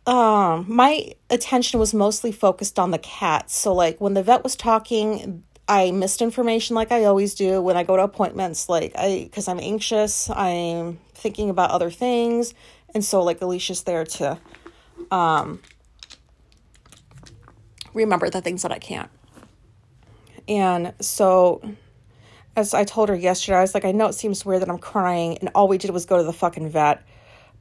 um 0.06 0.66
my 0.68 1.14
attention 1.30 1.80
was 1.80 1.94
mostly 1.94 2.34
focused 2.34 2.78
on 2.78 2.92
the 2.92 3.00
cat. 3.00 3.50
So 3.50 3.74
like 3.74 4.02
when 4.02 4.16
the 4.16 4.24
vet 4.24 4.44
was 4.44 4.58
talking, 4.58 5.44
I 5.68 5.92
missed 5.92 6.22
information 6.22 6.76
like 6.76 6.92
I 6.92 7.04
always 7.06 7.36
do. 7.36 7.62
When 7.62 7.76
I 7.76 7.84
go 7.84 7.98
to 7.98 8.04
appointments 8.04 8.70
like 8.70 8.94
I 8.96 9.30
cuz 9.32 9.48
I'm 9.48 9.60
anxious, 9.60 10.30
I'm 10.30 11.00
thinking 11.14 11.50
about 11.50 11.72
other 11.72 11.92
things, 11.92 12.54
and 12.94 13.04
so 13.04 13.22
like 13.24 13.42
Alicia's 13.42 13.84
there 13.84 14.06
to 14.06 14.38
um 15.12 15.62
remember 17.94 18.30
the 18.30 18.42
things 18.42 18.62
that 18.62 18.72
I 18.72 18.80
can't. 18.80 19.10
And 20.48 20.94
so 21.02 21.62
as 22.56 22.74
I 22.74 22.86
told 22.86 23.10
her 23.10 23.16
yesterday, 23.16 23.58
I 23.58 23.62
was 23.62 23.74
like, 23.74 23.86
I 23.86 23.92
know 23.92 24.08
it 24.08 24.14
seems 24.14 24.46
weird 24.46 24.62
that 24.62 24.70
I'm 24.70 24.80
crying, 24.80 25.38
and 25.40 25.50
all 25.54 25.68
we 25.68 25.78
did 25.78 25.92
was 25.92 26.06
go 26.06 26.18
to 26.18 26.24
the 26.24 26.34
fucking 26.34 26.70
vet 26.70 27.04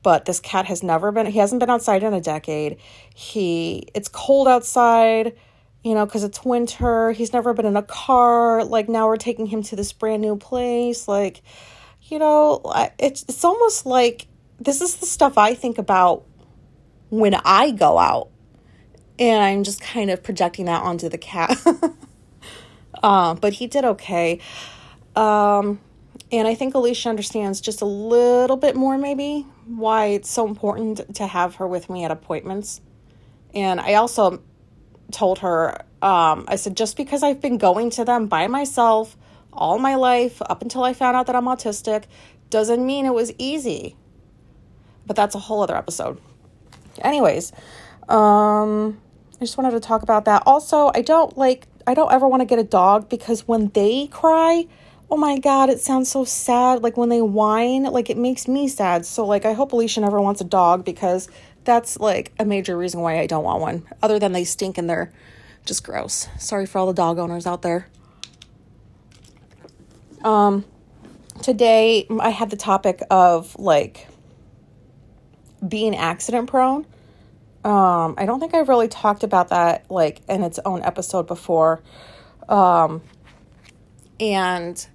but 0.07 0.25
this 0.25 0.39
cat 0.39 0.67
has 0.67 0.85
never 0.85 1.11
been 1.11 1.27
he 1.27 1.41
hasn't 1.41 1.59
been 1.59 1.69
outside 1.69 2.05
in 2.05 2.15
a 2.15 2.21
decade. 2.21 2.77
He 3.13 3.89
it's 3.93 4.09
cold 4.09 4.47
outside 4.47 5.35
you 5.87 5.95
know 5.95 6.05
because 6.05 6.25
it's 6.25 6.45
winter 6.45 7.13
he's 7.13 7.33
never 7.33 7.55
been 7.55 7.65
in 7.65 7.77
a 7.77 7.83
car 7.83 8.65
like 8.65 8.89
now 8.89 9.07
we're 9.07 9.17
taking 9.17 9.47
him 9.47 9.63
to 9.63 9.77
this 9.77 9.93
brand 9.93 10.21
new 10.21 10.35
place 10.35 11.07
like 11.07 11.43
you 12.03 12.19
know 12.19 12.61
it's 12.99 13.23
it's 13.29 13.45
almost 13.45 13.87
like 13.87 14.27
this 14.59 14.81
is 14.81 14.97
the 14.97 15.07
stuff 15.07 15.39
i 15.39 15.55
think 15.55 15.79
about 15.79 16.25
when 17.11 17.35
i 17.45 17.71
go 17.71 17.99
out. 17.99 18.31
And 19.19 19.41
i'm 19.41 19.63
just 19.63 19.81
kind 19.81 20.11
of 20.11 20.25
projecting 20.25 20.65
that 20.65 20.83
onto 20.83 21.09
the 21.09 21.19
cat. 21.19 21.57
Uh, 23.03 23.35
but 23.35 23.53
he 23.53 23.67
did 23.67 23.85
okay. 23.85 24.41
Um 25.15 25.79
and 26.33 26.49
I 26.49 26.55
think 26.55 26.75
Alicia 26.75 27.11
understands 27.11 27.61
just 27.61 27.83
a 27.83 27.85
little 27.85 28.57
bit 28.57 28.75
more, 28.75 28.97
maybe, 28.97 29.47
why 29.67 30.07
it's 30.07 30.31
so 30.31 30.49
important 30.49 31.15
to 31.17 31.27
have 31.27 31.57
her 31.57 31.69
with 31.69 31.91
me 31.91 32.05
at 32.05 32.11
appointments. 32.11 32.81
And 33.55 33.79
I 33.81 33.95
also 33.95 34.43
told 35.11 35.41
her, 35.41 35.83
um, 36.03 36.45
I 36.49 36.57
said, 36.57 36.77
just 36.77 36.97
because 36.97 37.23
I've 37.23 37.41
been 37.41 37.59
going 37.59 37.91
to 37.91 38.05
them 38.05 38.27
by 38.27 38.47
myself 38.47 39.17
all 39.53 39.79
my 39.79 39.95
life 39.95 40.43
up 40.43 40.63
until 40.63 40.85
I 40.85 40.93
found 40.93 41.17
out 41.17 41.27
that 41.27 41.37
I'm 41.37 41.47
autistic 41.47 42.05
doesn't 42.51 42.85
mean 42.85 43.07
it 43.07 43.15
was 43.15 43.33
easy. 43.39 43.97
But 45.07 45.17
that's 45.17 45.35
a 45.35 45.39
whole 45.39 45.63
other 45.63 45.77
episode. 45.77 46.21
Anyways, 47.01 47.53
um, 48.09 49.01
I 49.37 49.41
just 49.41 49.57
wanted 49.57 49.73
to 49.73 49.81
talk 49.81 50.03
about 50.03 50.25
that. 50.27 50.43
Also, 50.47 50.91
I 50.95 51.03
don't 51.03 51.37
like, 51.37 51.67
I 51.87 51.95
don't 51.95 52.13
ever 52.13 52.27
want 52.29 52.41
to 52.41 52.47
get 52.47 52.59
a 52.59 52.65
dog 52.65 53.09
because 53.09 53.47
when 53.47 53.69
they 53.69 54.09
cry, 54.09 54.67
oh 55.11 55.17
my 55.17 55.39
god, 55.39 55.71
it 55.71 55.81
sounds 55.81 56.11
so 56.11 56.25
sad. 56.25 56.83
Like 56.83 56.97
when 56.97 57.09
they 57.09 57.23
whine, 57.23 57.85
like 57.85 58.11
it 58.11 58.17
makes 58.17 58.49
me 58.49 58.69
sad. 58.69 59.07
So 59.07 59.25
like 59.25 59.45
I 59.45 59.53
hope 59.53 59.73
Alicia 59.73 60.01
never 60.01 60.21
wants 60.21 60.41
a 60.41 60.45
dog 60.45 60.85
because 60.85 61.29
that's 61.67 61.99
like 61.99 62.33
a 62.39 62.45
major 62.47 62.79
reason 62.79 63.01
why 63.01 63.21
I 63.21 63.27
don't 63.27 63.45
want 63.45 63.61
one. 63.61 63.87
Other 64.03 64.19
than 64.19 64.33
they 64.33 64.45
stink 64.45 64.79
and 64.79 64.89
they're 64.89 65.13
just 65.67 65.85
gross. 65.85 66.29
Sorry 66.39 66.65
for 66.65 66.79
all 66.79 66.87
the 66.87 66.95
dog 66.95 67.19
owners 67.19 67.47
out 67.47 67.61
there. 67.61 67.89
Um 70.25 70.65
today 71.43 72.07
I 72.19 72.31
had 72.31 72.49
the 72.49 72.57
topic 72.57 73.03
of 73.11 73.55
like 73.59 74.07
being 75.67 75.95
accident 75.95 76.49
prone. 76.49 76.87
Um 77.65 78.15
I 78.17 78.25
don't 78.25 78.41
think 78.41 78.55
I've 78.55 78.71
really 78.71 78.89
talked 78.89 79.25
about 79.25 79.49
that 79.49 79.91
like 79.91 80.23
in 80.29 80.43
its 80.43 80.59
own 80.65 80.83
episode 80.83 81.27
before. 81.27 81.83
Um 82.49 83.03
and 84.19 84.87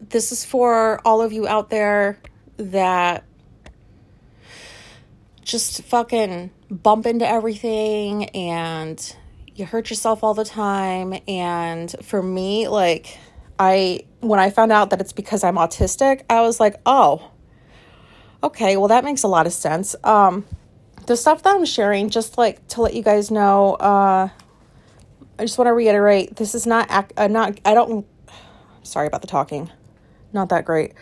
this 0.00 0.32
is 0.32 0.44
for 0.44 1.00
all 1.04 1.20
of 1.20 1.32
you 1.32 1.46
out 1.46 1.70
there 1.70 2.18
that 2.56 3.25
just 5.46 5.82
fucking 5.84 6.50
bump 6.70 7.06
into 7.06 7.26
everything 7.26 8.26
and 8.30 9.16
you 9.54 9.64
hurt 9.64 9.88
yourself 9.88 10.22
all 10.22 10.34
the 10.34 10.44
time. 10.44 11.14
And 11.26 11.94
for 12.02 12.22
me, 12.22 12.68
like, 12.68 13.18
I, 13.58 14.00
when 14.20 14.38
I 14.38 14.50
found 14.50 14.72
out 14.72 14.90
that 14.90 15.00
it's 15.00 15.12
because 15.12 15.44
I'm 15.44 15.56
autistic, 15.56 16.22
I 16.28 16.42
was 16.42 16.60
like, 16.60 16.74
oh, 16.84 17.30
okay, 18.42 18.76
well, 18.76 18.88
that 18.88 19.04
makes 19.04 19.22
a 19.22 19.28
lot 19.28 19.46
of 19.46 19.52
sense. 19.52 19.96
Um, 20.04 20.44
the 21.06 21.16
stuff 21.16 21.42
that 21.44 21.56
I'm 21.56 21.64
sharing, 21.64 22.10
just 22.10 22.36
like 22.36 22.66
to 22.68 22.82
let 22.82 22.94
you 22.94 23.02
guys 23.02 23.30
know, 23.30 23.74
uh, 23.74 24.28
I 25.38 25.42
just 25.42 25.56
want 25.56 25.68
to 25.68 25.72
reiterate 25.72 26.36
this 26.36 26.54
is 26.54 26.66
not, 26.66 26.88
I'm 27.16 27.32
not, 27.32 27.60
I 27.64 27.72
don't, 27.72 28.04
sorry 28.82 29.06
about 29.06 29.20
the 29.22 29.28
talking 29.28 29.70
not 30.36 30.50
that 30.50 30.64
great. 30.64 30.92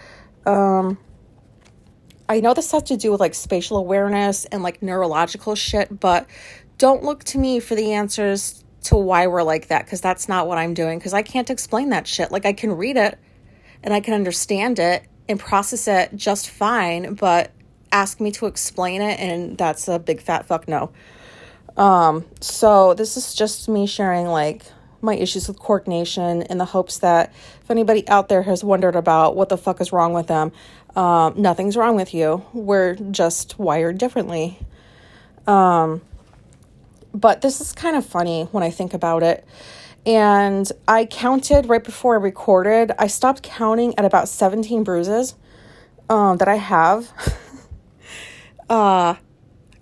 Um, 0.47 0.97
I 2.29 2.41
know 2.41 2.55
this 2.55 2.73
has 2.73 2.85
to 2.85 2.97
do 2.97 3.11
with 3.13 3.21
like 3.21 3.35
spatial 3.35 3.77
awareness 3.77 4.45
and 4.47 4.63
like 4.63 4.83
neurological 4.83 5.55
shit, 5.55 6.01
but 6.01 6.27
don't 6.79 7.03
look 7.03 7.25
to 7.25 7.39
me 7.39 7.61
for 7.61 7.75
the 7.75 7.93
answers 7.93 8.65
to 8.85 8.97
why 8.97 9.27
we're 9.27 9.43
like 9.43 9.69
that 9.69 9.85
because 9.85 10.01
that's 10.01 10.29
not 10.29 10.47
what 10.47 10.59
I'm 10.59 10.75
doing 10.75 10.99
because 10.99 11.15
I 11.15 11.23
can't 11.23 11.51
explain 11.51 11.91
that 11.91 12.07
shit. 12.07 12.31
Like 12.31 12.47
I 12.47 12.53
can 12.53 12.73
read 12.73 12.97
it 12.97 13.19
and 13.83 13.93
I 13.93 14.01
can 14.01 14.15
understand 14.15 14.79
it 14.79 15.05
and 15.29 15.39
process 15.39 15.89
it 15.89 16.17
just 16.17 16.51
fine, 16.51 17.15
but 17.15 17.51
ask 17.93 18.21
me 18.21 18.31
to 18.33 18.47
explain 18.47 19.03
it 19.03 19.21
and 19.21 19.57
that's 19.57 19.89
a 19.89 19.99
big 19.99 20.21
fat 20.21 20.47
fuck 20.47 20.67
no. 20.69 20.91
Um, 21.77 22.25
so 22.41 22.95
this 22.95 23.17
is 23.17 23.35
just 23.35 23.69
me 23.69 23.87
sharing 23.87 24.27
like 24.27 24.63
my 25.05 25.15
issues 25.15 25.47
with 25.49 25.59
coordination 25.59 26.43
in 26.43 26.59
the 26.59 26.65
hopes 26.65 26.99
that 26.99 27.33
if 27.63 27.71
anybody 27.71 28.07
out 28.09 28.29
there 28.29 28.43
has 28.43 28.65
wondered 28.65 28.97
about 28.97 29.37
what 29.37 29.49
the 29.49 29.57
fuck 29.57 29.81
is 29.81 29.93
wrong 29.93 30.13
with 30.13 30.27
them, 30.27 30.53
um, 30.97 31.35
nothing's 31.37 31.77
wrong 31.77 31.97
with 31.97 32.15
you. 32.15 32.45
We're 32.53 32.95
just 32.95 33.59
wired 33.59 33.99
differently. 33.99 34.59
Um, 35.47 36.03
but 37.13 37.43
this 37.43 37.61
is 37.61 37.73
kind 37.73 37.97
of 37.97 38.05
funny 38.05 38.45
when 38.51 38.63
I 38.63 38.71
think 38.71 38.95
about 38.95 39.23
it. 39.23 39.47
And 40.07 40.71
I 40.87 41.07
counted 41.07 41.67
right 41.67 41.83
before 41.83 42.15
I 42.15 42.19
recorded, 42.19 42.93
I 42.99 43.07
stopped 43.07 43.43
counting 43.43 43.99
at 43.99 44.05
about 44.05 44.29
17 44.29 44.85
bruises 44.85 45.35
um, 46.11 46.37
that 46.39 46.49
I 46.49 46.57
have. 46.57 47.11
uh, 48.69 49.15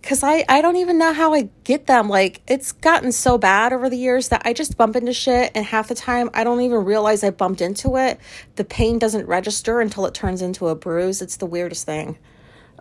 because 0.02 0.24
I, 0.24 0.44
I 0.48 0.60
don't 0.60 0.76
even 0.76 0.98
know 0.98 1.12
how 1.12 1.32
I 1.32 1.48
get 1.62 1.86
them. 1.86 2.08
Like, 2.08 2.42
it's 2.48 2.72
gotten 2.72 3.12
so 3.12 3.38
bad 3.38 3.72
over 3.72 3.88
the 3.88 3.96
years 3.96 4.28
that 4.28 4.42
I 4.44 4.52
just 4.52 4.76
bump 4.76 4.96
into 4.96 5.12
shit, 5.12 5.52
and 5.54 5.64
half 5.64 5.88
the 5.88 5.94
time 5.94 6.28
I 6.34 6.42
don't 6.42 6.60
even 6.60 6.84
realize 6.84 7.22
I 7.22 7.30
bumped 7.30 7.60
into 7.60 7.96
it. 7.96 8.18
The 8.56 8.64
pain 8.64 8.98
doesn't 8.98 9.26
register 9.26 9.80
until 9.80 10.04
it 10.06 10.12
turns 10.12 10.42
into 10.42 10.66
a 10.66 10.74
bruise. 10.74 11.22
It's 11.22 11.36
the 11.36 11.46
weirdest 11.46 11.86
thing. 11.86 12.18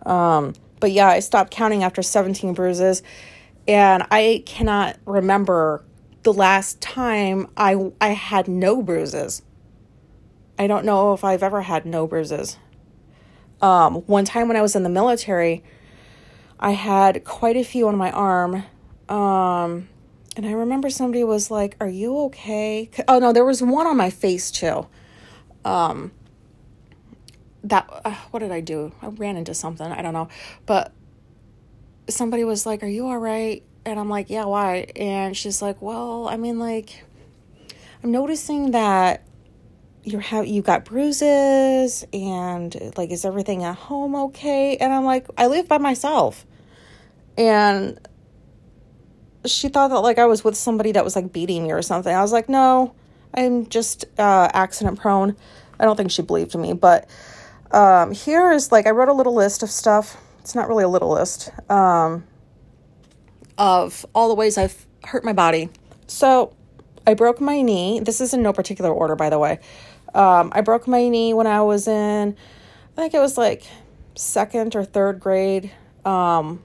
Um, 0.04 0.54
but 0.80 0.90
yeah, 0.90 1.06
I 1.06 1.20
stopped 1.20 1.52
counting 1.52 1.84
after 1.84 2.02
17 2.02 2.54
bruises, 2.54 3.04
and 3.68 4.02
I 4.10 4.42
cannot 4.44 4.98
remember 5.06 5.84
the 6.24 6.32
last 6.32 6.80
time 6.80 7.46
I, 7.56 7.92
I 8.00 8.08
had 8.08 8.48
no 8.48 8.82
bruises. 8.82 9.42
I 10.58 10.66
don't 10.66 10.84
know 10.84 11.12
if 11.12 11.22
I've 11.22 11.44
ever 11.44 11.62
had 11.62 11.86
no 11.86 12.08
bruises. 12.08 12.58
Um, 13.60 13.96
one 14.06 14.24
time 14.24 14.48
when 14.48 14.56
I 14.56 14.62
was 14.62 14.74
in 14.74 14.82
the 14.82 14.88
military, 14.88 15.62
I 16.62 16.70
had 16.70 17.24
quite 17.24 17.56
a 17.56 17.64
few 17.64 17.88
on 17.88 17.96
my 17.96 18.12
arm. 18.12 18.62
Um, 19.08 19.88
and 20.36 20.46
I 20.46 20.52
remember 20.52 20.90
somebody 20.90 21.24
was 21.24 21.50
like, 21.50 21.76
Are 21.80 21.88
you 21.88 22.16
okay? 22.26 22.88
Oh, 23.08 23.18
no, 23.18 23.32
there 23.32 23.44
was 23.44 23.60
one 23.60 23.88
on 23.88 23.96
my 23.96 24.10
face 24.10 24.52
too. 24.52 24.86
Um, 25.64 26.12
that, 27.64 27.90
uh, 28.04 28.14
what 28.30 28.40
did 28.40 28.52
I 28.52 28.60
do? 28.60 28.92
I 29.02 29.08
ran 29.08 29.36
into 29.36 29.54
something. 29.54 29.86
I 29.86 30.02
don't 30.02 30.14
know. 30.14 30.28
But 30.64 30.92
somebody 32.08 32.44
was 32.44 32.64
like, 32.64 32.84
Are 32.84 32.88
you 32.88 33.08
all 33.08 33.18
right? 33.18 33.64
And 33.84 33.98
I'm 33.98 34.08
like, 34.08 34.30
Yeah, 34.30 34.44
why? 34.44 34.86
And 34.94 35.36
she's 35.36 35.60
like, 35.60 35.82
Well, 35.82 36.28
I 36.28 36.36
mean, 36.36 36.60
like, 36.60 37.02
I'm 38.04 38.12
noticing 38.12 38.70
that 38.70 39.24
you're 40.04 40.20
have 40.20 40.46
you 40.46 40.62
got 40.62 40.84
bruises 40.84 42.04
and 42.12 42.92
like 42.96 43.10
is 43.10 43.24
everything 43.24 43.62
at 43.62 43.76
home 43.76 44.16
okay 44.16 44.76
and 44.78 44.92
i'm 44.92 45.04
like 45.04 45.24
i 45.38 45.46
live 45.46 45.68
by 45.68 45.78
myself 45.78 46.44
and 47.36 47.98
she 49.44 49.68
thought 49.68 49.88
that 49.88 50.00
like 50.00 50.18
I 50.18 50.26
was 50.26 50.44
with 50.44 50.56
somebody 50.56 50.92
that 50.92 51.04
was 51.04 51.16
like 51.16 51.32
beating 51.32 51.64
me 51.64 51.72
or 51.72 51.82
something. 51.82 52.14
I 52.14 52.22
was 52.22 52.32
like, 52.32 52.48
no, 52.48 52.94
I'm 53.34 53.66
just 53.68 54.04
uh, 54.18 54.48
accident 54.52 55.00
prone. 55.00 55.36
I 55.80 55.84
don't 55.84 55.96
think 55.96 56.10
she 56.10 56.22
believed 56.22 56.54
me, 56.56 56.72
but 56.74 57.08
um, 57.72 58.12
here 58.12 58.52
is 58.52 58.70
like 58.70 58.86
I 58.86 58.90
wrote 58.90 59.08
a 59.08 59.12
little 59.12 59.34
list 59.34 59.62
of 59.62 59.70
stuff. 59.70 60.16
It's 60.40 60.54
not 60.54 60.68
really 60.68 60.84
a 60.84 60.88
little 60.88 61.10
list 61.10 61.50
um, 61.70 62.24
of 63.58 64.04
all 64.14 64.28
the 64.28 64.34
ways 64.34 64.58
I've 64.58 64.86
hurt 65.04 65.24
my 65.24 65.32
body. 65.32 65.70
So 66.06 66.54
I 67.06 67.14
broke 67.14 67.40
my 67.40 67.62
knee. 67.62 68.00
This 68.00 68.20
is 68.20 68.34
in 68.34 68.42
no 68.42 68.52
particular 68.52 68.92
order, 68.92 69.16
by 69.16 69.30
the 69.30 69.38
way. 69.38 69.60
Um, 70.14 70.52
I 70.54 70.60
broke 70.60 70.86
my 70.86 71.08
knee 71.08 71.32
when 71.32 71.46
I 71.46 71.62
was 71.62 71.88
in, 71.88 72.36
I 72.96 73.00
think 73.00 73.14
it 73.14 73.18
was 73.18 73.38
like 73.38 73.64
second 74.14 74.76
or 74.76 74.84
third 74.84 75.20
grade. 75.20 75.72
Um, 76.04 76.62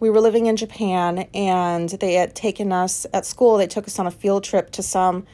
we 0.00 0.10
were 0.10 0.20
living 0.20 0.46
in 0.46 0.56
Japan 0.56 1.28
and 1.34 1.88
they 1.88 2.14
had 2.14 2.34
taken 2.34 2.72
us 2.72 3.06
at 3.12 3.26
school, 3.26 3.56
they 3.56 3.66
took 3.66 3.86
us 3.86 3.98
on 3.98 4.06
a 4.06 4.10
field 4.10 4.44
trip 4.44 4.70
to 4.72 4.82
some 4.82 5.26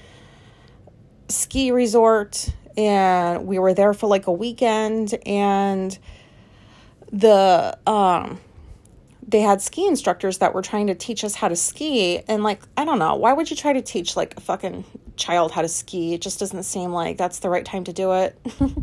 ski 1.28 1.70
resort 1.70 2.50
and 2.76 3.46
we 3.46 3.58
were 3.58 3.72
there 3.72 3.94
for 3.94 4.06
like 4.06 4.26
a 4.26 4.32
weekend 4.32 5.14
and 5.26 5.98
the 7.12 7.78
um 7.86 8.38
they 9.26 9.40
had 9.40 9.62
ski 9.62 9.86
instructors 9.86 10.38
that 10.38 10.52
were 10.52 10.60
trying 10.60 10.88
to 10.88 10.94
teach 10.94 11.24
us 11.24 11.34
how 11.34 11.48
to 11.48 11.56
ski 11.56 12.20
and 12.28 12.42
like 12.42 12.60
i 12.76 12.84
don't 12.84 12.98
know 12.98 13.14
why 13.14 13.32
would 13.32 13.48
you 13.48 13.56
try 13.56 13.72
to 13.72 13.80
teach 13.80 14.16
like 14.16 14.36
a 14.36 14.40
fucking 14.40 14.84
child 15.16 15.52
how 15.52 15.62
to 15.62 15.68
ski? 15.68 16.14
It 16.14 16.20
just 16.20 16.38
doesn't 16.38 16.64
seem 16.64 16.92
like 16.92 17.16
that's 17.16 17.40
the 17.40 17.50
right 17.50 17.64
time 17.64 17.84
to 17.84 17.92
do 17.92 18.12
it 18.12 18.38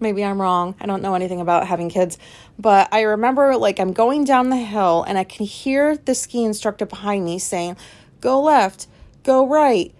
maybe 0.00 0.24
i'm 0.24 0.40
wrong. 0.40 0.74
I 0.80 0.86
don't 0.86 1.02
know 1.02 1.14
anything 1.14 1.40
about 1.40 1.66
having 1.66 1.88
kids. 1.88 2.18
But 2.58 2.88
i 2.92 3.02
remember 3.02 3.56
like 3.56 3.78
i'm 3.80 3.92
going 3.92 4.24
down 4.24 4.50
the 4.50 4.56
hill 4.56 5.04
and 5.06 5.18
i 5.18 5.24
can 5.24 5.46
hear 5.46 5.96
the 5.96 6.14
ski 6.14 6.44
instructor 6.44 6.86
behind 6.86 7.24
me 7.24 7.38
saying 7.38 7.76
go 8.20 8.40
left 8.40 8.86
go 9.22 9.46
right 9.46 9.94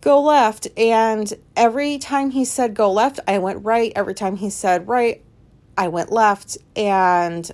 go 0.00 0.22
left. 0.22 0.68
And 0.76 1.32
every 1.56 1.98
time 1.98 2.30
he 2.30 2.44
said 2.44 2.74
go 2.74 2.92
left 2.92 3.20
i 3.26 3.38
went 3.38 3.64
right. 3.64 3.92
Every 3.96 4.14
time 4.14 4.36
he 4.36 4.50
said 4.50 4.88
right 4.88 5.22
i 5.76 5.88
went 5.88 6.12
left. 6.12 6.58
And 6.76 7.50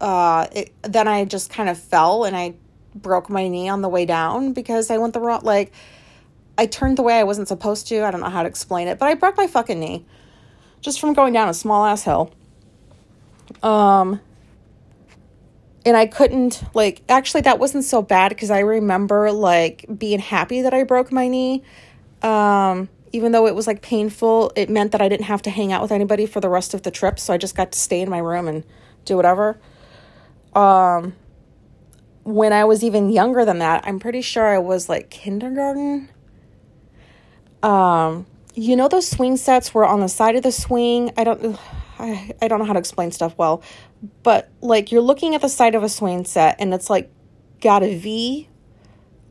uh, 0.00 0.46
it, 0.52 0.72
then 0.82 1.08
I 1.08 1.24
just 1.24 1.50
kind 1.50 1.68
of 1.68 1.78
fell 1.78 2.24
and 2.24 2.36
I 2.36 2.54
broke 2.94 3.30
my 3.30 3.48
knee 3.48 3.68
on 3.68 3.80
the 3.80 3.88
way 3.88 4.04
down 4.04 4.52
because 4.52 4.90
I 4.90 4.98
went 4.98 5.14
the 5.14 5.20
wrong, 5.20 5.40
like, 5.42 5.72
I 6.56 6.66
turned 6.66 6.98
the 6.98 7.02
way 7.02 7.18
I 7.18 7.24
wasn't 7.24 7.48
supposed 7.48 7.88
to. 7.88 8.04
I 8.04 8.10
don't 8.10 8.20
know 8.20 8.30
how 8.30 8.42
to 8.42 8.48
explain 8.48 8.88
it, 8.88 8.98
but 8.98 9.06
I 9.06 9.14
broke 9.14 9.36
my 9.36 9.46
fucking 9.46 9.78
knee 9.78 10.04
just 10.80 11.00
from 11.00 11.14
going 11.14 11.32
down 11.32 11.48
a 11.48 11.54
small 11.54 11.84
ass 11.84 12.02
hill. 12.02 12.32
Um, 13.62 14.20
and 15.86 15.96
I 15.96 16.06
couldn't, 16.06 16.62
like, 16.74 17.02
actually, 17.08 17.42
that 17.42 17.58
wasn't 17.58 17.84
so 17.84 18.02
bad 18.02 18.30
because 18.30 18.50
I 18.50 18.60
remember, 18.60 19.32
like, 19.32 19.84
being 19.98 20.18
happy 20.20 20.62
that 20.62 20.72
I 20.72 20.84
broke 20.84 21.10
my 21.12 21.28
knee. 21.28 21.62
Um, 22.22 22.88
even 23.12 23.32
though 23.32 23.46
it 23.46 23.54
was 23.54 23.66
like 23.66 23.82
painful, 23.82 24.52
it 24.56 24.68
meant 24.70 24.92
that 24.92 25.00
I 25.00 25.08
didn't 25.08 25.26
have 25.26 25.42
to 25.42 25.50
hang 25.50 25.72
out 25.72 25.82
with 25.82 25.92
anybody 25.92 26.26
for 26.26 26.40
the 26.40 26.48
rest 26.48 26.74
of 26.74 26.82
the 26.82 26.90
trip. 26.90 27.18
So 27.18 27.32
I 27.32 27.38
just 27.38 27.54
got 27.54 27.72
to 27.72 27.78
stay 27.78 28.00
in 28.00 28.10
my 28.10 28.18
room 28.18 28.48
and 28.48 28.64
do 29.04 29.16
whatever 29.16 29.58
um, 30.54 31.14
when 32.22 32.52
I 32.52 32.64
was 32.64 32.84
even 32.84 33.10
younger 33.10 33.44
than 33.44 33.58
that, 33.58 33.84
I'm 33.86 33.98
pretty 33.98 34.22
sure 34.22 34.46
I 34.46 34.58
was 34.58 34.88
like 34.88 35.10
kindergarten. 35.10 36.08
Um, 37.64 38.26
you 38.54 38.76
know 38.76 38.88
those 38.88 39.08
swing 39.08 39.36
sets 39.36 39.72
were 39.72 39.86
on 39.86 40.00
the 40.00 40.08
side 40.08 40.36
of 40.36 40.42
the 40.42 40.52
swing. 40.52 41.10
I 41.16 41.24
don't, 41.24 41.58
I, 41.98 42.32
I 42.42 42.48
don't 42.48 42.58
know 42.58 42.66
how 42.66 42.74
to 42.74 42.78
explain 42.78 43.10
stuff 43.10 43.34
well, 43.38 43.62
but 44.22 44.50
like 44.60 44.92
you're 44.92 45.02
looking 45.02 45.34
at 45.34 45.40
the 45.40 45.48
side 45.48 45.74
of 45.74 45.82
a 45.82 45.88
swing 45.88 46.24
set 46.24 46.56
and 46.60 46.74
it's 46.74 46.90
like 46.90 47.10
got 47.60 47.82
a 47.82 47.96
V, 47.96 48.48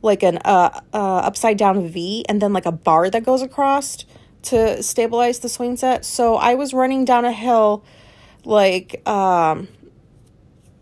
like 0.02 0.24
an 0.24 0.38
uh, 0.44 0.80
uh 0.92 1.18
upside 1.18 1.56
down 1.56 1.88
V, 1.88 2.24
and 2.28 2.42
then 2.42 2.52
like 2.52 2.66
a 2.66 2.72
bar 2.72 3.08
that 3.08 3.24
goes 3.24 3.40
across 3.40 4.04
to 4.42 4.82
stabilize 4.82 5.38
the 5.38 5.48
swing 5.48 5.76
set. 5.76 6.04
So 6.04 6.34
I 6.34 6.54
was 6.54 6.74
running 6.74 7.04
down 7.04 7.24
a 7.24 7.32
hill, 7.32 7.84
like 8.44 9.00
um 9.08 9.68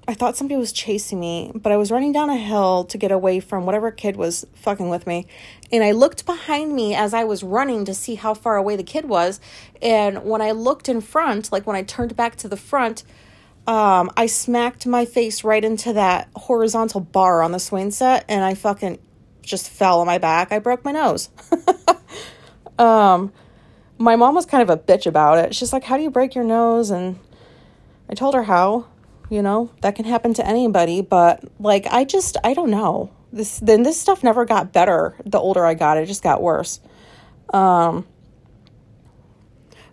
I 0.08 0.14
thought 0.14 0.36
somebody 0.36 0.58
was 0.58 0.72
chasing 0.72 1.20
me, 1.20 1.52
but 1.54 1.70
I 1.70 1.76
was 1.76 1.92
running 1.92 2.10
down 2.10 2.28
a 2.28 2.36
hill 2.36 2.84
to 2.84 2.98
get 2.98 3.12
away 3.12 3.38
from 3.38 3.66
whatever 3.66 3.92
kid 3.92 4.16
was 4.16 4.44
fucking 4.52 4.88
with 4.88 5.06
me. 5.06 5.28
And 5.70 5.84
I 5.84 5.92
looked 5.92 6.26
behind 6.26 6.74
me 6.74 6.94
as 6.94 7.14
I 7.14 7.22
was 7.22 7.44
running 7.44 7.84
to 7.84 7.94
see 7.94 8.16
how 8.16 8.34
far 8.34 8.56
away 8.56 8.74
the 8.74 8.82
kid 8.82 9.04
was. 9.04 9.40
And 9.80 10.24
when 10.24 10.42
I 10.42 10.50
looked 10.50 10.88
in 10.88 11.00
front, 11.00 11.52
like 11.52 11.68
when 11.68 11.76
I 11.76 11.84
turned 11.84 12.16
back 12.16 12.34
to 12.36 12.48
the 12.48 12.56
front, 12.56 13.04
um, 13.68 14.10
I 14.16 14.26
smacked 14.26 14.88
my 14.88 15.04
face 15.04 15.44
right 15.44 15.64
into 15.64 15.92
that 15.92 16.28
horizontal 16.34 16.98
bar 16.98 17.42
on 17.42 17.52
the 17.52 17.60
swing 17.60 17.92
set 17.92 18.24
and 18.28 18.44
I 18.44 18.54
fucking 18.54 18.98
just 19.42 19.70
fell 19.70 20.00
on 20.00 20.06
my 20.08 20.18
back. 20.18 20.50
I 20.50 20.58
broke 20.58 20.84
my 20.84 20.90
nose. 20.90 21.28
um, 22.78 23.32
my 23.98 24.16
mom 24.16 24.34
was 24.34 24.46
kind 24.46 24.68
of 24.68 24.70
a 24.70 24.76
bitch 24.76 25.06
about 25.06 25.38
it. 25.38 25.54
She's 25.54 25.72
like, 25.72 25.84
How 25.84 25.96
do 25.96 26.02
you 26.02 26.10
break 26.10 26.34
your 26.34 26.44
nose? 26.44 26.90
And 26.90 27.20
I 28.08 28.14
told 28.14 28.34
her 28.34 28.42
how 28.42 28.86
you 29.30 29.42
know? 29.42 29.70
That 29.80 29.96
can 29.96 30.04
happen 30.04 30.34
to 30.34 30.46
anybody 30.46 31.00
but 31.00 31.42
like 31.58 31.86
i 31.90 32.04
just 32.04 32.36
i 32.44 32.54
don't 32.54 32.70
know. 32.70 33.10
This 33.32 33.58
then 33.60 33.82
this 33.82 34.00
stuff 34.00 34.22
never 34.22 34.44
got 34.44 34.72
better 34.72 35.16
the 35.24 35.38
older 35.38 35.64
i 35.64 35.74
got. 35.74 35.96
It 35.96 36.06
just 36.06 36.22
got 36.22 36.42
worse. 36.42 36.80
Um 37.52 38.06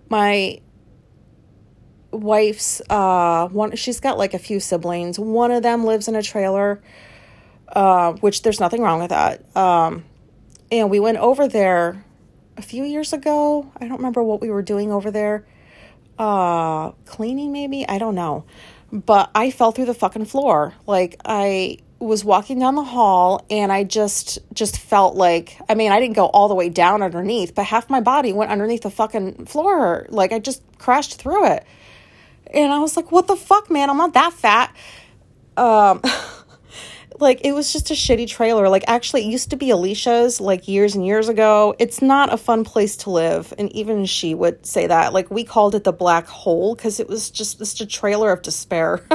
my 0.10 0.62
wife's 2.12 2.82
uh 2.90 3.48
one 3.50 3.76
she's 3.76 4.00
got 4.00 4.18
like 4.18 4.34
a 4.34 4.40
few 4.40 4.60
siblings. 4.60 5.20
One 5.20 5.52
of 5.52 5.64
them 5.64 5.86
lives 5.86 6.08
in 6.08 6.16
a 6.16 6.24
trailer 6.24 6.82
uh 7.70 8.14
which 8.14 8.42
there's 8.42 8.60
nothing 8.60 8.82
wrong 8.82 9.00
with 9.00 9.10
that. 9.10 9.56
Um 9.56 10.06
and 10.72 10.90
we 10.90 11.00
went 11.00 11.18
over 11.18 11.48
there 11.48 12.06
a 12.58 12.62
few 12.62 12.84
years 12.84 13.14
ago. 13.14 13.72
I 13.78 13.88
don't 13.88 13.98
remember 13.98 14.22
what 14.22 14.42
we 14.42 14.50
were 14.50 14.62
doing 14.62 14.92
over 14.92 15.12
there. 15.12 15.46
Uh 16.18 16.92
cleaning 17.06 17.52
maybe? 17.54 17.88
I 17.88 17.98
don't 17.98 18.16
know 18.16 18.46
but 18.92 19.30
I 19.36 19.52
fell 19.52 19.72
through 19.72 19.86
the 19.86 19.94
fucking 19.94 20.26
floor. 20.26 20.74
Like 20.86 21.20
I 21.26 21.78
was 22.00 22.24
walking 22.24 22.60
down 22.60 22.76
the 22.76 22.84
hall 22.84 23.46
and 23.50 23.72
I 23.72 23.84
just 23.84 24.40
just 24.54 24.78
felt 24.80 25.16
like 25.16 25.58
I 25.68 25.76
mean, 25.76 25.92
I 25.92 26.00
didn't 26.00 26.16
go 26.16 26.28
all 26.28 26.48
the 26.48 26.56
way 26.56 26.70
down 26.70 27.02
underneath, 27.04 27.56
but 27.56 27.66
half 27.66 27.90
my 27.90 28.02
body 28.02 28.34
went 28.34 28.52
underneath 28.52 28.84
the 28.84 28.90
fucking 28.90 29.46
floor. 29.46 30.06
Like 30.10 30.32
I 30.32 30.40
just 30.40 30.62
crashed 30.78 31.16
through 31.16 31.48
it. 31.48 31.66
And 32.52 32.72
I 32.72 32.80
was 32.80 32.96
like, 32.98 33.12
"What 33.12 33.28
the 33.28 33.36
fuck, 33.36 33.70
man? 33.70 33.90
I'm 33.90 33.98
not 33.98 34.14
that 34.14 34.34
fat." 34.34 34.76
Um 35.58 36.02
like 37.22 37.42
it 37.44 37.54
was 37.54 37.72
just 37.72 37.92
a 37.92 37.94
shitty 37.94 38.28
trailer. 38.28 38.70
Like 38.70 38.84
actually, 38.88 39.26
it 39.26 39.32
used 39.32 39.50
to 39.52 39.58
be 39.58 39.70
Alicia's 39.70 40.40
like 40.40 40.68
years 40.68 40.96
and 40.96 41.06
years 41.06 41.30
ago. 41.30 41.76
It's 41.80 42.02
not 42.02 42.34
a 42.34 42.38
fun 42.38 42.64
place 42.64 42.98
to 42.98 43.10
live, 43.10 43.54
and 43.58 43.72
even 43.74 44.06
she 44.06 44.34
would 44.34 44.66
say 44.66 44.88
that. 44.88 45.14
Like 45.14 45.30
we 45.30 45.44
called 45.44 45.76
it 45.76 45.84
the 45.84 45.94
black 45.94 46.28
hole 46.28 46.76
because 46.76 47.00
it 47.00 47.08
was 47.08 47.30
just 47.30 47.60
just 47.60 47.82
a 47.82 47.86
trailer 47.86 48.32
of 48.32 48.42
despair. 48.42 49.06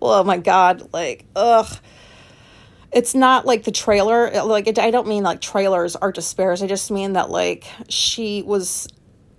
well, 0.00 0.12
oh 0.12 0.24
my 0.24 0.38
god, 0.38 0.92
like 0.92 1.24
ugh. 1.34 1.78
It's 2.92 3.14
not 3.14 3.44
like 3.44 3.64
the 3.64 3.72
trailer. 3.72 4.30
Like 4.44 4.66
it, 4.66 4.78
I 4.78 4.90
don't 4.90 5.08
mean 5.08 5.22
like 5.22 5.40
trailers 5.40 5.96
are 5.96 6.12
despairs. 6.12 6.62
I 6.62 6.66
just 6.66 6.90
mean 6.90 7.14
that 7.14 7.30
like 7.30 7.66
she 7.88 8.42
was. 8.42 8.88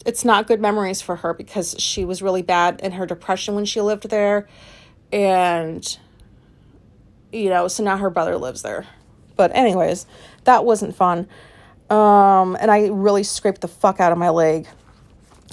It's 0.06 0.24
not 0.24 0.48
good 0.48 0.62
memories 0.62 1.02
for 1.02 1.18
her 1.18 1.34
because 1.34 1.76
she 1.80 2.06
was 2.06 2.22
really 2.22 2.42
bad 2.42 2.80
in 2.82 2.94
her 2.94 3.06
depression 3.06 3.56
when 3.56 3.66
she 3.66 3.82
lived 3.82 4.10
there, 4.10 4.48
and 5.12 5.98
you 7.32 7.50
know, 7.50 7.68
so 7.68 7.84
now 7.84 7.98
her 7.98 8.10
brother 8.10 8.38
lives 8.38 8.62
there. 8.62 8.86
But 9.36 9.56
anyways, 9.56 10.06
that 10.46 10.66
wasn't 10.66 10.96
fun. 10.96 11.28
Um, 11.90 12.58
and 12.60 12.70
I 12.70 12.88
really 12.88 13.24
scraped 13.24 13.62
the 13.62 13.68
fuck 13.68 14.00
out 14.00 14.12
of 14.12 14.18
my 14.18 14.30
leg. 14.30 14.68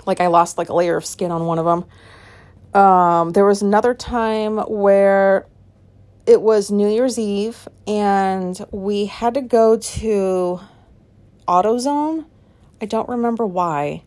Like 0.06 0.20
I 0.20 0.26
lost 0.26 0.58
like 0.58 0.68
a 0.68 0.74
layer 0.74 0.96
of 0.96 1.04
skin 1.04 1.30
on 1.30 1.46
one 1.46 1.58
of 1.58 1.64
them. 1.64 2.80
Um, 2.80 3.30
there 3.30 3.44
was 3.44 3.62
another 3.62 3.94
time 3.94 4.58
where 4.58 5.46
it 6.26 6.40
was 6.40 6.70
New 6.70 6.88
Year's 6.88 7.18
Eve 7.18 7.68
and 7.86 8.58
we 8.72 9.06
had 9.06 9.34
to 9.34 9.42
go 9.42 9.76
to 9.76 10.60
AutoZone. 11.46 12.24
I 12.80 12.86
don't 12.86 13.08
remember 13.08 13.46
why. 13.46 14.02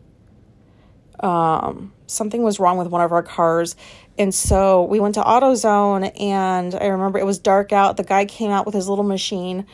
Um, 1.20 1.94
something 2.08 2.44
was 2.44 2.60
wrong 2.60 2.78
with 2.78 2.88
one 2.88 3.02
of 3.02 3.12
our 3.12 3.24
cars 3.24 3.76
and 4.18 4.34
so 4.34 4.84
we 4.84 5.00
went 5.00 5.16
to 5.16 5.22
AutoZone, 5.22 6.20
and 6.20 6.76
I 6.76 6.88
remember 6.88 7.20
it 7.20 7.26
was 7.26 7.40
dark 7.40 7.72
out. 7.72 7.98
The 7.98 8.04
guy 8.04 8.26
came 8.26 8.52
out 8.52 8.66
with 8.66 8.76
his 8.76 8.88
little 8.88 9.04
machine, 9.04 9.66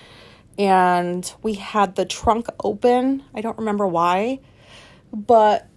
and 0.57 1.31
we 1.41 1.53
had 1.53 1.95
the 1.95 2.05
trunk 2.05 2.47
open. 2.63 3.23
I 3.33 3.41
don't 3.41 3.57
remember 3.57 3.87
why, 3.87 4.39
but 5.13 5.67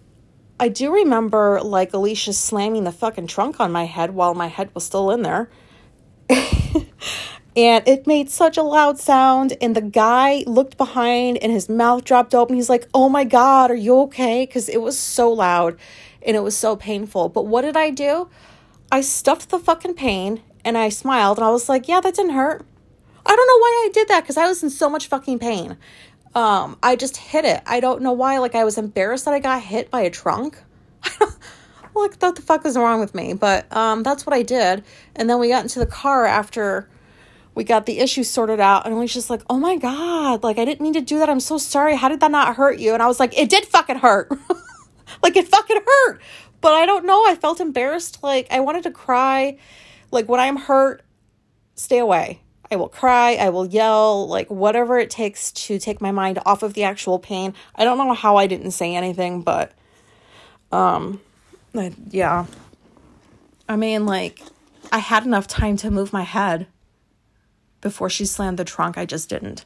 I 0.59 0.69
do 0.69 0.93
remember 0.93 1.61
like 1.61 1.93
Alicia 1.93 2.33
slamming 2.33 2.83
the 2.83 2.91
fucking 2.91 3.27
trunk 3.27 3.59
on 3.59 3.71
my 3.71 3.85
head 3.85 4.11
while 4.11 4.33
my 4.33 4.47
head 4.47 4.69
was 4.73 4.83
still 4.83 5.11
in 5.11 5.21
there. 5.21 5.49
and 6.29 7.87
it 7.87 8.05
made 8.05 8.29
such 8.29 8.57
a 8.57 8.63
loud 8.63 8.99
sound 8.99 9.57
and 9.61 9.75
the 9.75 9.81
guy 9.81 10.43
looked 10.45 10.77
behind 10.77 11.37
and 11.37 11.51
his 11.51 11.67
mouth 11.69 12.03
dropped 12.03 12.35
open 12.35 12.55
he's 12.55 12.69
like 12.69 12.87
oh 12.93 13.07
my 13.07 13.23
god 13.23 13.71
are 13.71 13.75
you 13.75 13.97
okay 14.01 14.45
because 14.45 14.67
it 14.67 14.81
was 14.81 14.97
so 14.97 15.31
loud 15.31 15.77
and 16.21 16.35
it 16.35 16.41
was 16.41 16.55
so 16.55 16.75
painful 16.75 17.29
but 17.29 17.47
what 17.47 17.61
did 17.61 17.77
i 17.77 17.89
do 17.89 18.29
I 18.91 19.01
stuffed 19.01 19.49
the 19.49 19.59
fucking 19.59 19.95
pain 19.95 20.41
and 20.63 20.77
I 20.77 20.89
smiled 20.89 21.37
and 21.37 21.45
I 21.45 21.49
was 21.49 21.67
like, 21.69 21.87
yeah, 21.87 21.99
that 21.99 22.15
didn't 22.15 22.33
hurt. 22.33 22.65
I 23.25 23.35
don't 23.35 23.47
know 23.47 23.59
why 23.59 23.85
I 23.85 23.89
did 23.93 24.07
that 24.07 24.21
because 24.21 24.37
I 24.37 24.47
was 24.47 24.63
in 24.63 24.69
so 24.69 24.89
much 24.89 25.07
fucking 25.07 25.39
pain. 25.39 25.77
Um, 26.33 26.77
I 26.81 26.95
just 26.95 27.17
hit 27.17 27.45
it. 27.45 27.61
I 27.65 27.79
don't 27.79 28.01
know 28.01 28.13
why. 28.13 28.37
Like 28.37 28.55
I 28.55 28.63
was 28.63 28.77
embarrassed 28.77 29.25
that 29.25 29.33
I 29.33 29.39
got 29.39 29.61
hit 29.61 29.91
by 29.91 30.01
a 30.01 30.09
trunk. 30.09 30.57
like 31.19 32.21
what 32.21 32.35
the 32.35 32.41
fuck 32.41 32.65
is 32.65 32.77
wrong 32.77 32.99
with 32.99 33.13
me? 33.13 33.33
But 33.33 33.73
um, 33.75 34.03
that's 34.03 34.25
what 34.25 34.33
I 34.33 34.43
did. 34.43 34.83
And 35.15 35.29
then 35.29 35.39
we 35.39 35.49
got 35.49 35.63
into 35.63 35.79
the 35.79 35.85
car 35.85 36.25
after 36.25 36.89
we 37.55 37.63
got 37.63 37.87
the 37.87 37.99
issue 37.99 38.23
sorted 38.23 38.59
out 38.59 38.85
and 38.85 38.95
we 38.95 39.01
was 39.01 39.13
just 39.13 39.29
like, 39.29 39.41
oh 39.49 39.57
my 39.57 39.77
God, 39.77 40.43
like 40.43 40.59
I 40.59 40.65
didn't 40.65 40.81
mean 40.81 40.93
to 40.93 41.01
do 41.01 41.17
that. 41.19 41.29
I'm 41.29 41.39
so 41.39 41.57
sorry. 41.57 41.95
How 41.95 42.07
did 42.07 42.19
that 42.19 42.31
not 42.31 42.55
hurt 42.55 42.77
you? 42.79 42.93
And 42.93 43.01
I 43.01 43.07
was 43.07 43.19
like, 43.19 43.37
it 43.37 43.49
did 43.49 43.65
fucking 43.65 43.97
hurt. 43.97 44.31
like 45.23 45.35
it 45.35 45.47
fucking 45.47 45.81
hurt. 45.85 46.21
But 46.67 46.73
I 46.73 46.85
don't 46.85 47.05
know. 47.05 47.25
I 47.25 47.35
felt 47.35 47.61
embarrassed. 47.61 48.21
Like 48.21 48.47
I 48.51 48.59
wanted 48.59 48.83
to 48.83 48.91
cry. 48.91 49.57
Like 50.11 50.27
when 50.27 50.41
I'm 50.41 50.57
hurt, 50.57 51.01
stay 51.75 51.97
away. 51.97 52.41
I 52.69 52.75
will 52.75 52.89
cry, 52.89 53.35
I 53.35 53.51
will 53.51 53.65
yell, 53.65 54.27
like 54.27 54.51
whatever 54.51 54.99
it 54.99 55.09
takes 55.09 55.53
to 55.53 55.79
take 55.79 56.01
my 56.01 56.11
mind 56.11 56.39
off 56.45 56.63
of 56.63 56.73
the 56.73 56.83
actual 56.83 57.19
pain. 57.19 57.53
I 57.73 57.85
don't 57.85 57.97
know 57.97 58.11
how 58.11 58.35
I 58.35 58.47
didn't 58.47 58.71
say 58.71 58.95
anything, 58.95 59.43
but 59.43 59.71
um 60.73 61.21
I, 61.73 61.93
yeah. 62.09 62.47
I 63.69 63.77
mean 63.77 64.05
like 64.05 64.41
I 64.91 64.97
had 64.97 65.25
enough 65.25 65.47
time 65.47 65.77
to 65.77 65.89
move 65.89 66.11
my 66.11 66.23
head 66.23 66.67
before 67.79 68.09
she 68.09 68.25
slammed 68.25 68.59
the 68.59 68.65
trunk. 68.65 68.97
I 68.97 69.05
just 69.05 69.29
didn't. 69.29 69.63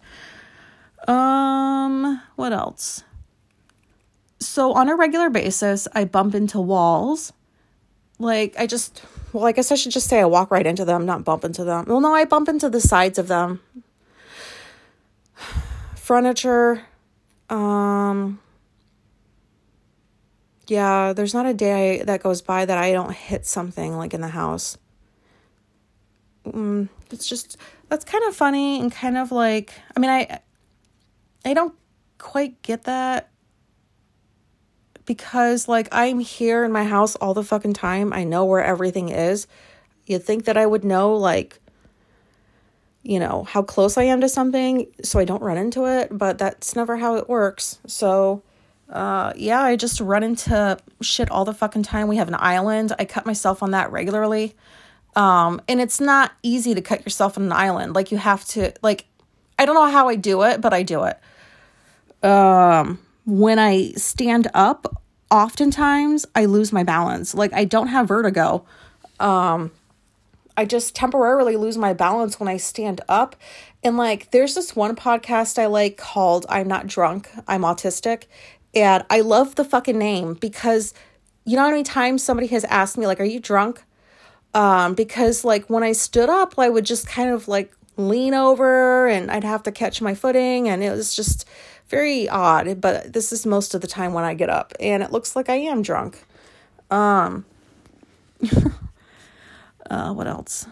Um, 1.08 2.22
what 2.36 2.54
else? 2.54 3.04
So 4.42 4.74
on 4.74 4.90
a 4.90 4.96
regular 4.96 5.30
basis, 5.30 5.88
I 5.94 6.06
bump 6.06 6.34
into 6.34 6.60
walls. 6.60 7.32
Like 8.18 8.56
I 8.58 8.66
just 8.66 9.04
well, 9.32 9.46
I 9.46 9.52
guess 9.52 9.72
I 9.72 9.76
should 9.76 9.92
just 9.92 10.08
say 10.08 10.20
I 10.20 10.26
walk 10.26 10.52
right 10.52 10.66
into 10.66 10.84
them, 10.84 11.06
not 11.06 11.24
bump 11.24 11.46
into 11.46 11.64
them. 11.64 11.86
Well, 11.88 12.02
no, 12.02 12.14
I 12.14 12.26
bump 12.26 12.50
into 12.50 12.70
the 12.70 12.82
sides 12.82 13.18
of 13.20 13.28
them. 13.28 13.62
Furniture 15.96 16.82
um 17.50 18.40
yeah, 20.68 21.14
there's 21.14 21.34
not 21.34 21.46
a 21.46 21.54
day 21.54 22.02
that 22.04 22.24
goes 22.24 22.42
by 22.42 22.66
that 22.66 22.78
I 22.78 22.94
don't 22.94 23.14
hit 23.14 23.46
something 23.46 23.98
like 23.98 24.14
in 24.14 24.22
the 24.22 24.30
house. 24.30 24.78
Mm, 26.48 26.90
it's 27.12 27.28
just 27.28 27.58
that's 27.90 28.06
kind 28.06 28.24
of 28.24 28.36
funny 28.36 28.80
and 28.80 28.92
kind 28.92 29.18
of 29.18 29.32
like 29.32 29.72
I 29.96 30.00
mean 30.00 30.10
I 30.10 30.40
I 31.46 31.54
don't 31.54 31.76
quite 32.18 32.62
get 32.64 32.84
that 32.84 33.31
because 35.12 35.68
like 35.68 35.90
I'm 35.92 36.22
here 36.22 36.64
in 36.64 36.72
my 36.72 36.86
house 36.86 37.18
all 37.18 37.34
the 37.34 37.44
fucking 37.44 37.74
time. 37.74 38.14
I 38.14 38.24
know 38.24 38.46
where 38.46 38.64
everything 38.64 39.10
is. 39.10 39.46
You'd 40.06 40.24
think 40.24 40.46
that 40.46 40.56
I 40.56 40.66
would 40.66 40.86
know 40.86 41.16
like 41.16 41.60
you 43.04 43.20
know 43.20 43.44
how 43.44 43.62
close 43.62 43.98
I 43.98 44.04
am 44.04 44.22
to 44.22 44.30
something 44.30 44.88
so 45.04 45.20
I 45.20 45.26
don't 45.26 45.42
run 45.42 45.58
into 45.58 45.86
it, 45.86 46.18
but 46.18 46.38
that's 46.38 46.78
never 46.78 46.96
how 46.96 47.18
it 47.18 47.28
works. 47.28 47.80
So 47.88 48.42
uh 48.88 49.34
yeah, 49.36 49.62
I 49.62 49.76
just 49.76 50.00
run 50.00 50.24
into 50.24 50.78
shit 51.02 51.30
all 51.30 51.44
the 51.44 51.54
fucking 51.54 51.84
time. 51.84 52.08
We 52.08 52.16
have 52.16 52.30
an 52.30 52.38
island. 52.40 52.94
I 52.98 53.04
cut 53.04 53.26
myself 53.26 53.62
on 53.62 53.72
that 53.72 53.92
regularly. 53.92 54.56
Um, 55.14 55.60
and 55.68 55.82
it's 55.82 56.00
not 56.00 56.32
easy 56.42 56.74
to 56.74 56.82
cut 56.82 57.04
yourself 57.06 57.38
on 57.38 57.44
an 57.44 57.52
island. 57.52 57.96
Like 57.96 58.14
you 58.14 58.18
have 58.18 58.46
to 58.46 58.72
like 58.82 59.08
I 59.60 59.66
don't 59.66 59.76
know 59.76 59.92
how 59.92 60.08
I 60.08 60.16
do 60.16 60.44
it, 60.44 60.62
but 60.62 60.74
I 60.74 60.84
do 60.84 61.04
it. 61.04 61.20
Um, 62.26 63.00
when 63.26 63.60
I 63.60 63.92
stand 63.92 64.50
up, 64.54 65.01
oftentimes 65.32 66.26
I 66.36 66.46
lose 66.46 66.72
my 66.72 66.84
balance. 66.84 67.34
Like 67.34 67.54
I 67.54 67.66
don't 67.66 67.88
have 67.88 68.08
vertigo. 68.08 68.66
Um, 69.20 69.72
I 70.58 70.66
just 70.66 70.94
temporarily 70.94 71.56
lose 71.56 71.78
my 71.78 71.94
balance 71.94 72.40
when 72.40 72.50
I 72.50 72.58
stand 72.58 73.02
up. 73.10 73.36
And 73.84 73.98
like 73.98 74.32
there's 74.32 74.54
this 74.54 74.76
one 74.76 74.96
podcast 74.96 75.58
I 75.58 75.66
like 75.66 75.98
called 75.98 76.46
I'm 76.50 76.68
Not 76.68 76.86
Drunk, 76.88 77.30
I'm 77.48 77.62
Autistic. 77.62 78.26
And 78.76 79.04
I 79.10 79.22
love 79.22 79.56
the 79.56 79.66
fucking 79.66 79.98
name 79.98 80.36
because 80.36 80.94
you 81.46 81.56
know 81.56 81.64
how 81.64 81.72
many 81.72 81.84
times 81.84 82.24
somebody 82.24 82.48
has 82.48 82.64
asked 82.66 82.98
me, 82.98 83.08
like, 83.08 83.20
are 83.20 83.26
you 83.26 83.40
drunk? 83.40 83.84
um, 84.54 84.94
because 84.96 85.44
like 85.44 85.70
when 85.70 85.84
I 85.84 85.94
stood 85.94 86.30
up, 86.30 86.56
I 86.58 86.70
would 86.70 86.86
just 86.86 87.08
kind 87.08 87.30
of 87.30 87.48
like 87.48 87.74
lean 87.98 88.34
over 88.34 89.08
and 89.08 89.32
I'd 89.32 89.44
have 89.44 89.64
to 89.64 89.72
catch 89.72 90.02
my 90.02 90.14
footing, 90.14 90.68
and 90.68 90.84
it 90.84 90.92
was 90.92 91.16
just 91.16 91.48
very 91.92 92.28
odd. 92.28 92.82
But 92.82 93.14
this 93.14 93.32
is 93.32 93.46
most 93.46 93.76
of 93.76 93.82
the 93.82 93.88
time 93.88 94.14
when 94.14 94.24
I 94.24 94.34
get 94.34 94.50
up, 94.50 94.74
and 94.80 95.04
it 95.04 95.12
looks 95.12 95.36
like 95.36 95.50
I 95.50 95.58
am 95.58 95.84
drunk. 95.84 96.26
Um, 96.90 97.46
uh, 99.90 100.14
what 100.14 100.26
else? 100.26 100.66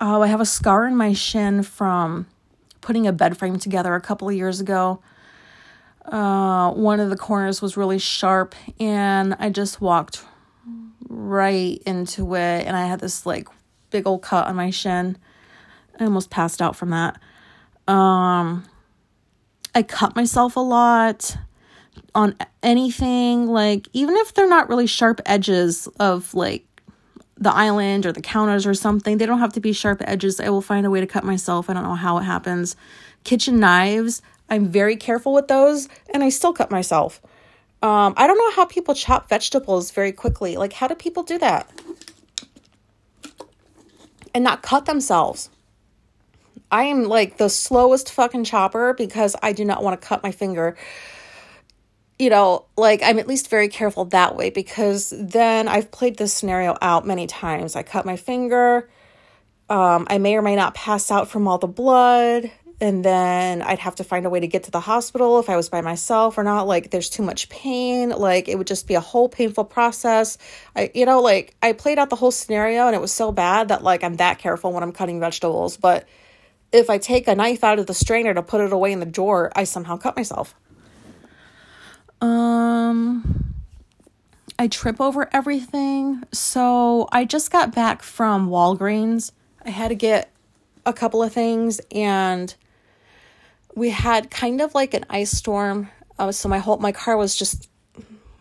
Oh, 0.00 0.22
I 0.22 0.28
have 0.28 0.40
a 0.40 0.46
scar 0.46 0.86
in 0.86 0.96
my 0.96 1.12
shin 1.12 1.62
from 1.62 2.26
putting 2.80 3.06
a 3.06 3.12
bed 3.12 3.36
frame 3.36 3.58
together 3.58 3.94
a 3.94 4.00
couple 4.00 4.28
of 4.28 4.34
years 4.34 4.60
ago. 4.60 5.02
Uh, 6.06 6.70
one 6.70 7.00
of 7.00 7.10
the 7.10 7.16
corners 7.16 7.60
was 7.60 7.76
really 7.76 7.98
sharp, 7.98 8.54
and 8.80 9.36
I 9.38 9.50
just 9.50 9.82
walked 9.82 10.24
right 11.08 11.82
into 11.86 12.34
it 12.34 12.66
and 12.66 12.76
I 12.76 12.86
had 12.86 13.00
this 13.00 13.24
like 13.24 13.48
big 13.90 14.06
old 14.06 14.22
cut 14.22 14.46
on 14.46 14.56
my 14.56 14.70
shin. 14.70 15.16
I 15.98 16.04
almost 16.04 16.30
passed 16.30 16.62
out 16.62 16.76
from 16.76 16.90
that. 16.90 17.18
Um 17.92 18.64
I 19.74 19.82
cut 19.82 20.16
myself 20.16 20.56
a 20.56 20.60
lot 20.60 21.36
on 22.14 22.34
anything 22.62 23.46
like 23.46 23.88
even 23.92 24.16
if 24.16 24.34
they're 24.34 24.48
not 24.48 24.68
really 24.68 24.86
sharp 24.86 25.20
edges 25.26 25.86
of 26.00 26.32
like 26.34 26.64
the 27.36 27.52
island 27.52 28.04
or 28.04 28.12
the 28.12 28.20
counters 28.20 28.66
or 28.66 28.74
something, 28.74 29.18
they 29.18 29.26
don't 29.26 29.38
have 29.38 29.52
to 29.52 29.60
be 29.60 29.72
sharp 29.72 30.02
edges. 30.04 30.40
I 30.40 30.48
will 30.48 30.62
find 30.62 30.84
a 30.84 30.90
way 30.90 31.00
to 31.00 31.06
cut 31.06 31.24
myself. 31.24 31.70
I 31.70 31.74
don't 31.74 31.84
know 31.84 31.94
how 31.94 32.18
it 32.18 32.24
happens. 32.24 32.76
Kitchen 33.24 33.60
knives, 33.60 34.22
I'm 34.48 34.66
very 34.66 34.96
careful 34.96 35.32
with 35.32 35.48
those 35.48 35.88
and 36.12 36.24
I 36.24 36.30
still 36.30 36.52
cut 36.52 36.70
myself. 36.70 37.20
Um, 37.80 38.14
I 38.16 38.26
don't 38.26 38.38
know 38.38 38.50
how 38.50 38.64
people 38.64 38.94
chop 38.94 39.28
vegetables 39.28 39.92
very 39.92 40.10
quickly. 40.10 40.56
Like, 40.56 40.72
how 40.72 40.88
do 40.88 40.96
people 40.96 41.22
do 41.22 41.38
that? 41.38 41.70
And 44.34 44.42
not 44.42 44.62
cut 44.62 44.86
themselves. 44.86 45.48
I 46.70 46.84
am 46.84 47.04
like 47.04 47.36
the 47.38 47.48
slowest 47.48 48.12
fucking 48.12 48.44
chopper 48.44 48.94
because 48.94 49.34
I 49.42 49.52
do 49.52 49.64
not 49.64 49.82
want 49.82 50.00
to 50.00 50.06
cut 50.06 50.22
my 50.22 50.32
finger. 50.32 50.76
You 52.18 52.30
know, 52.30 52.66
like 52.76 53.02
I'm 53.02 53.18
at 53.18 53.28
least 53.28 53.48
very 53.48 53.68
careful 53.68 54.06
that 54.06 54.36
way 54.36 54.50
because 54.50 55.12
then 55.16 55.68
I've 55.68 55.90
played 55.90 56.16
this 56.16 56.32
scenario 56.32 56.76
out 56.82 57.06
many 57.06 57.26
times. 57.26 57.76
I 57.76 57.82
cut 57.82 58.04
my 58.04 58.16
finger. 58.16 58.88
Um, 59.70 60.06
I 60.10 60.18
may 60.18 60.36
or 60.36 60.42
may 60.42 60.56
not 60.56 60.74
pass 60.74 61.10
out 61.10 61.28
from 61.28 61.46
all 61.46 61.58
the 61.58 61.68
blood 61.68 62.50
and 62.80 63.04
then 63.04 63.60
I'd 63.60 63.80
have 63.80 63.96
to 63.96 64.04
find 64.04 64.24
a 64.24 64.30
way 64.30 64.38
to 64.38 64.46
get 64.46 64.64
to 64.64 64.70
the 64.70 64.80
hospital 64.80 65.40
if 65.40 65.50
I 65.50 65.56
was 65.56 65.68
by 65.68 65.80
myself 65.80 66.38
or 66.38 66.44
not. 66.44 66.68
Like, 66.68 66.90
there's 66.90 67.10
too 67.10 67.24
much 67.24 67.48
pain. 67.48 68.10
Like, 68.10 68.48
it 68.48 68.56
would 68.56 68.68
just 68.68 68.86
be 68.86 68.94
a 68.94 69.00
whole 69.00 69.28
painful 69.28 69.64
process. 69.64 70.38
I, 70.76 70.90
you 70.94 71.04
know, 71.04 71.20
like, 71.20 71.56
I 71.60 71.72
played 71.72 71.98
out 71.98 72.08
the 72.08 72.16
whole 72.16 72.30
scenario 72.30 72.86
and 72.86 72.94
it 72.94 73.00
was 73.00 73.12
so 73.12 73.32
bad 73.32 73.68
that, 73.68 73.82
like, 73.82 74.04
I'm 74.04 74.14
that 74.16 74.38
careful 74.38 74.72
when 74.72 74.84
I'm 74.84 74.92
cutting 74.92 75.18
vegetables. 75.18 75.76
But 75.76 76.06
if 76.72 76.90
I 76.90 76.98
take 76.98 77.28
a 77.28 77.34
knife 77.34 77.64
out 77.64 77.78
of 77.78 77.86
the 77.86 77.94
strainer 77.94 78.34
to 78.34 78.42
put 78.42 78.60
it 78.60 78.72
away 78.72 78.92
in 78.92 79.00
the 79.00 79.06
drawer, 79.06 79.50
I 79.56 79.64
somehow 79.64 79.96
cut 79.96 80.16
myself. 80.16 80.54
Um, 82.20 83.54
I 84.58 84.68
trip 84.68 85.00
over 85.00 85.28
everything. 85.32 86.24
So 86.32 87.08
I 87.12 87.24
just 87.24 87.50
got 87.50 87.74
back 87.74 88.02
from 88.02 88.48
Walgreens. 88.48 89.32
I 89.64 89.70
had 89.70 89.88
to 89.88 89.94
get 89.94 90.30
a 90.84 90.92
couple 90.92 91.22
of 91.22 91.32
things 91.32 91.80
and 91.92 92.54
we 93.74 93.90
had 93.90 94.30
kind 94.30 94.60
of 94.60 94.74
like 94.74 94.94
an 94.94 95.06
ice 95.08 95.30
storm. 95.30 95.88
Uh, 96.18 96.32
so 96.32 96.48
my 96.48 96.58
whole 96.58 96.78
my 96.78 96.92
car 96.92 97.16
was 97.16 97.36
just 97.36 97.70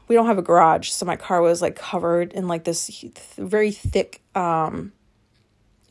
we 0.07 0.15
don't 0.15 0.25
have 0.25 0.37
a 0.37 0.41
garage, 0.41 0.89
so 0.89 1.05
my 1.05 1.15
car 1.15 1.41
was 1.41 1.61
like 1.61 1.75
covered 1.75 2.31
in 2.33 2.47
like 2.47 2.63
this 2.63 2.87
th- 2.87 3.13
very 3.37 3.71
thick 3.71 4.21
um, 4.35 4.93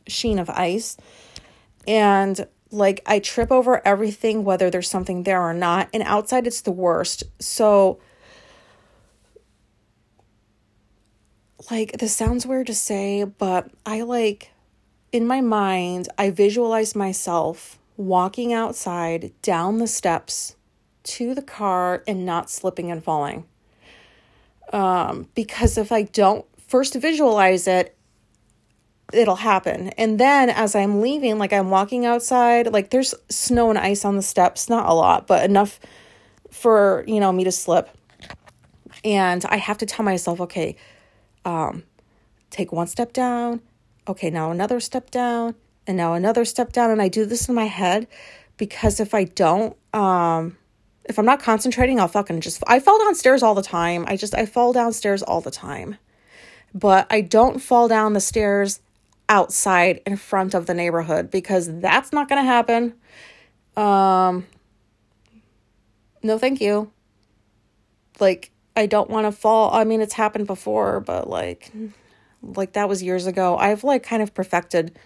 sheen 0.07 0.39
of 0.39 0.49
ice, 0.49 0.97
and 1.87 2.45
like 2.69 3.01
I 3.05 3.19
trip 3.19 3.51
over 3.51 3.85
everything, 3.87 4.43
whether 4.43 4.69
there's 4.69 4.89
something 4.89 5.23
there 5.23 5.41
or 5.41 5.53
not. 5.53 5.89
And 5.93 6.03
outside, 6.03 6.45
it's 6.45 6.61
the 6.61 6.71
worst. 6.71 7.23
So. 7.39 7.99
Like, 11.69 11.97
this 11.97 12.15
sounds 12.15 12.45
weird 12.45 12.67
to 12.67 12.73
say, 12.73 13.25
but 13.25 13.69
I 13.85 14.03
like, 14.03 14.51
in 15.11 15.27
my 15.27 15.41
mind, 15.41 16.07
I 16.17 16.29
visualize 16.29 16.95
myself 16.95 17.77
walking 17.97 18.53
outside 18.53 19.33
down 19.41 19.79
the 19.79 19.87
steps 19.87 20.55
to 21.03 21.33
the 21.33 21.41
car 21.41 22.03
and 22.07 22.25
not 22.25 22.49
slipping 22.49 22.89
and 22.89 23.03
falling. 23.03 23.45
Um, 24.71 25.27
because 25.35 25.77
if 25.77 25.91
I 25.91 26.03
don't 26.03 26.45
first 26.67 26.93
visualize 26.95 27.67
it, 27.67 27.96
it'll 29.13 29.35
happen. 29.37 29.89
And 29.97 30.19
then 30.19 30.49
as 30.49 30.75
I'm 30.75 31.01
leaving, 31.01 31.37
like 31.37 31.53
I'm 31.53 31.69
walking 31.69 32.05
outside, 32.05 32.71
like 32.73 32.89
there's 32.89 33.13
snow 33.29 33.69
and 33.69 33.79
ice 33.79 34.05
on 34.05 34.15
the 34.15 34.21
steps, 34.21 34.69
not 34.69 34.89
a 34.89 34.93
lot, 34.93 35.27
but 35.27 35.49
enough 35.49 35.79
for, 36.51 37.03
you 37.07 37.19
know, 37.19 37.31
me 37.31 37.43
to 37.43 37.51
slip. 37.51 37.89
And 39.03 39.45
I 39.45 39.57
have 39.57 39.77
to 39.79 39.85
tell 39.85 40.03
myself, 40.03 40.41
okay, 40.41 40.75
um, 41.45 41.83
take 42.49 42.71
one 42.71 42.87
step 42.87 43.13
down. 43.13 43.61
Okay, 44.07 44.29
now 44.29 44.51
another 44.51 44.79
step 44.79 45.11
down 45.11 45.55
and 45.85 45.97
now 45.97 46.13
another 46.13 46.45
step 46.45 46.71
down 46.73 46.91
and 46.91 47.01
I 47.01 47.07
do 47.07 47.25
this 47.25 47.47
in 47.49 47.55
my 47.55 47.65
head 47.65 48.07
because 48.57 48.99
if 48.99 49.13
I 49.13 49.25
don't 49.25 49.75
um 49.93 50.57
If 51.05 51.17
I'm 51.17 51.25
not 51.25 51.41
concentrating, 51.41 51.99
I'll 51.99 52.09
fucking 52.09 52.41
just 52.41 52.61
I 52.67 52.79
fall 52.81 52.99
downstairs 53.05 53.41
all 53.41 53.55
the 53.55 53.61
time. 53.61 54.03
I 54.07 54.17
just 54.17 54.35
I 54.35 54.45
fall 54.45 54.73
downstairs 54.73 55.23
all 55.23 55.41
the 55.41 55.51
time. 55.51 55.97
But 56.73 57.07
I 57.09 57.21
don't 57.21 57.59
fall 57.61 57.87
down 57.87 58.13
the 58.13 58.19
stairs 58.19 58.81
outside 59.29 60.01
in 60.05 60.17
front 60.17 60.53
of 60.53 60.65
the 60.65 60.73
neighborhood 60.73 61.29
because 61.29 61.69
that's 61.79 62.13
not 62.13 62.29
going 62.29 62.41
to 62.41 62.45
happen. 62.45 62.93
Um 63.75 64.45
no 66.23 66.37
thank 66.37 66.61
you. 66.61 66.91
Like 68.19 68.51
I 68.75 68.85
don't 68.85 69.09
want 69.09 69.25
to 69.25 69.31
fall. 69.31 69.73
I 69.73 69.83
mean, 69.83 70.01
it's 70.01 70.13
happened 70.13 70.47
before, 70.47 70.99
but 70.99 71.29
like 71.29 71.71
like 72.41 72.73
that 72.73 72.87
was 72.87 73.03
years 73.03 73.25
ago. 73.27 73.57
I've 73.57 73.83
like 73.83 74.03
kind 74.03 74.21
of 74.21 74.33
perfected 74.33 74.97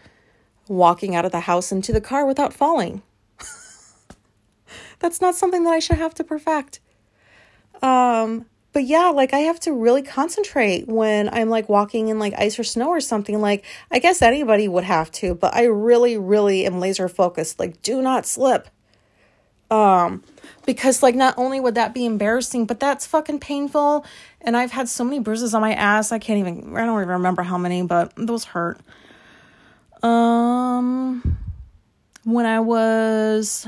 walking 0.68 1.16
out 1.16 1.26
of 1.26 1.32
the 1.32 1.42
house 1.42 1.72
into 1.72 1.92
the 1.92 2.02
car 2.02 2.26
without 2.26 2.54
falling. 2.54 3.02
That's 5.00 5.22
not 5.22 5.36
something 5.36 5.64
that 5.64 5.72
I 5.72 5.80
should 5.80 5.98
have 5.98 6.14
to 6.16 6.24
perfect. 6.24 6.80
Um 7.82 8.46
but 8.74 8.86
yeah, 8.86 9.10
like 9.10 9.34
I 9.34 9.40
have 9.40 9.60
to 9.62 9.74
really 9.74 10.02
concentrate 10.02 10.88
when 10.88 11.30
I'm 11.34 11.50
like 11.50 11.68
walking 11.68 12.08
in 12.08 12.20
like 12.20 12.34
ice 12.38 12.58
or 12.58 12.64
snow 12.64 12.90
or 12.90 13.02
something. 13.02 13.42
Like 13.42 13.66
I 13.90 14.00
guess 14.00 14.22
anybody 14.22 14.68
would 14.68 14.86
have 14.86 15.12
to, 15.14 15.36
but 15.36 15.54
I 15.56 15.66
really 15.66 16.18
really 16.18 16.66
am 16.66 16.80
laser 16.80 17.10
focused. 17.10 17.60
Like 17.60 17.82
do 17.82 18.02
not 18.02 18.26
slip. 18.26 18.70
Um 19.70 20.24
because 20.66 21.02
like 21.02 21.16
not 21.16 21.34
only 21.38 21.60
would 21.60 21.76
that 21.76 21.94
be 21.94 22.06
embarrassing 22.06 22.66
but 22.66 22.80
that's 22.80 23.06
fucking 23.06 23.40
painful 23.40 24.06
and 24.42 24.56
i've 24.56 24.72
had 24.72 24.88
so 24.88 25.04
many 25.04 25.20
bruises 25.20 25.54
on 25.54 25.62
my 25.62 25.74
ass 25.74 26.12
i 26.12 26.20
can't 26.20 26.40
even 26.40 26.76
i 26.76 26.86
don't 26.86 27.02
even 27.02 27.10
remember 27.10 27.42
how 27.42 27.58
many 27.58 27.82
but 27.82 28.12
those 28.16 28.44
hurt 28.44 28.80
um 30.04 31.38
when 32.24 32.46
i 32.46 32.60
was 32.60 33.68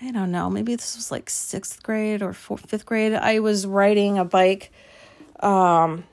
i 0.00 0.10
don't 0.10 0.30
know 0.30 0.50
maybe 0.50 0.74
this 0.74 0.96
was 0.96 1.10
like 1.10 1.30
sixth 1.30 1.82
grade 1.82 2.22
or 2.22 2.32
fourth, 2.32 2.68
fifth 2.68 2.86
grade 2.86 3.14
i 3.14 3.38
was 3.38 3.66
riding 3.66 4.18
a 4.18 4.24
bike 4.24 4.72
um 5.40 6.04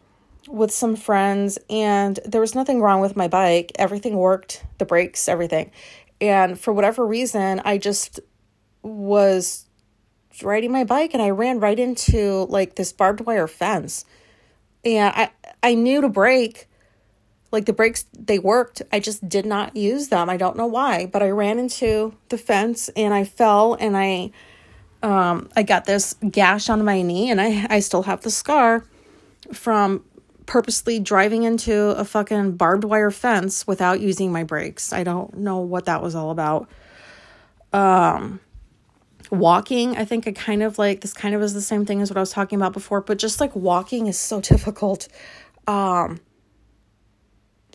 with 0.48 0.72
some 0.72 0.96
friends 0.96 1.58
and 1.70 2.20
there 2.26 2.42
was 2.42 2.54
nothing 2.54 2.82
wrong 2.82 3.00
with 3.00 3.16
my 3.16 3.28
bike 3.28 3.72
everything 3.76 4.16
worked 4.18 4.64
the 4.78 4.86
brakes 4.86 5.28
everything 5.28 5.72
and 6.20 6.60
for 6.60 6.74
whatever 6.74 7.06
reason 7.06 7.62
i 7.64 7.78
just 7.78 8.20
was 8.82 9.66
riding 10.42 10.72
my 10.72 10.84
bike 10.84 11.14
and 11.14 11.22
I 11.22 11.30
ran 11.30 11.60
right 11.60 11.78
into 11.78 12.46
like 12.50 12.76
this 12.76 12.92
barbed 12.92 13.22
wire 13.22 13.48
fence. 13.48 14.06
And 14.84 15.14
I 15.16 15.32
I 15.62 15.76
knew 15.76 16.02
to 16.02 16.10
brake. 16.10 16.68
Like 17.54 17.66
the 17.66 17.74
brakes 17.74 18.06
they 18.18 18.40
worked. 18.40 18.82
I 18.92 19.00
just 19.00 19.30
did 19.30 19.46
not 19.46 19.78
use 19.78 20.08
them. 20.08 20.30
I 20.30 20.38
don't 20.38 20.58
know 20.58 20.66
why, 20.66 21.06
but 21.06 21.22
I 21.22 21.30
ran 21.30 21.60
into 21.60 22.16
the 22.30 22.38
fence 22.38 22.90
and 22.90 23.14
I 23.14 23.24
fell 23.24 23.76
and 23.76 23.96
I 23.96 24.32
um 25.04 25.50
I 25.56 25.62
got 25.62 25.86
this 25.86 26.16
gash 26.32 26.70
on 26.70 26.84
my 26.84 27.04
knee 27.04 27.30
and 27.30 27.40
I 27.40 27.68
I 27.70 27.80
still 27.80 28.04
have 28.04 28.22
the 28.22 28.32
scar 28.32 28.86
from 29.54 30.04
purposely 30.48 31.00
driving 31.00 31.44
into 31.44 31.90
a 31.92 32.04
fucking 32.04 32.54
barbed 32.58 32.84
wire 32.84 33.12
fence 33.12 33.68
without 33.68 34.02
using 34.02 34.32
my 34.32 34.44
brakes. 34.44 34.92
I 34.92 35.04
don't 35.04 35.38
know 35.38 35.60
what 35.60 35.86
that 35.86 36.02
was 36.02 36.16
all 36.16 36.32
about. 36.32 36.68
Um 37.72 38.40
walking 39.32 39.98
i 39.98 40.06
think 40.06 40.28
i 40.28 40.32
kind 40.32 40.62
of 40.62 40.78
like 40.78 41.02
this 41.02 41.14
kind 41.14 41.34
of 41.34 41.42
is 41.42 41.56
the 41.56 41.62
same 41.62 41.86
thing 41.86 42.02
as 42.02 42.10
what 42.12 42.18
i 42.18 42.20
was 42.20 42.30
talking 42.30 42.56
about 42.56 42.72
before 42.72 43.02
but 43.02 43.18
just 43.18 43.40
like 43.40 43.56
walking 43.56 44.06
is 44.06 44.18
so 44.18 44.40
difficult 44.52 45.08
um 45.66 46.20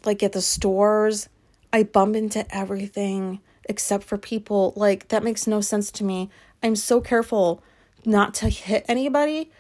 like 0.08 0.22
at 0.22 0.32
the 0.32 0.42
stores 0.42 1.28
i 1.72 1.82
bump 1.82 2.16
into 2.16 2.44
everything 2.54 3.40
except 3.68 4.04
for 4.04 4.18
people. 4.18 4.72
Like 4.74 5.08
that 5.08 5.22
makes 5.22 5.46
no 5.46 5.60
sense 5.60 5.90
to 5.92 6.04
me. 6.04 6.30
I'm 6.62 6.74
so 6.74 7.00
careful 7.00 7.62
not 8.04 8.34
to 8.34 8.48
hit 8.48 8.84
anybody 8.88 9.50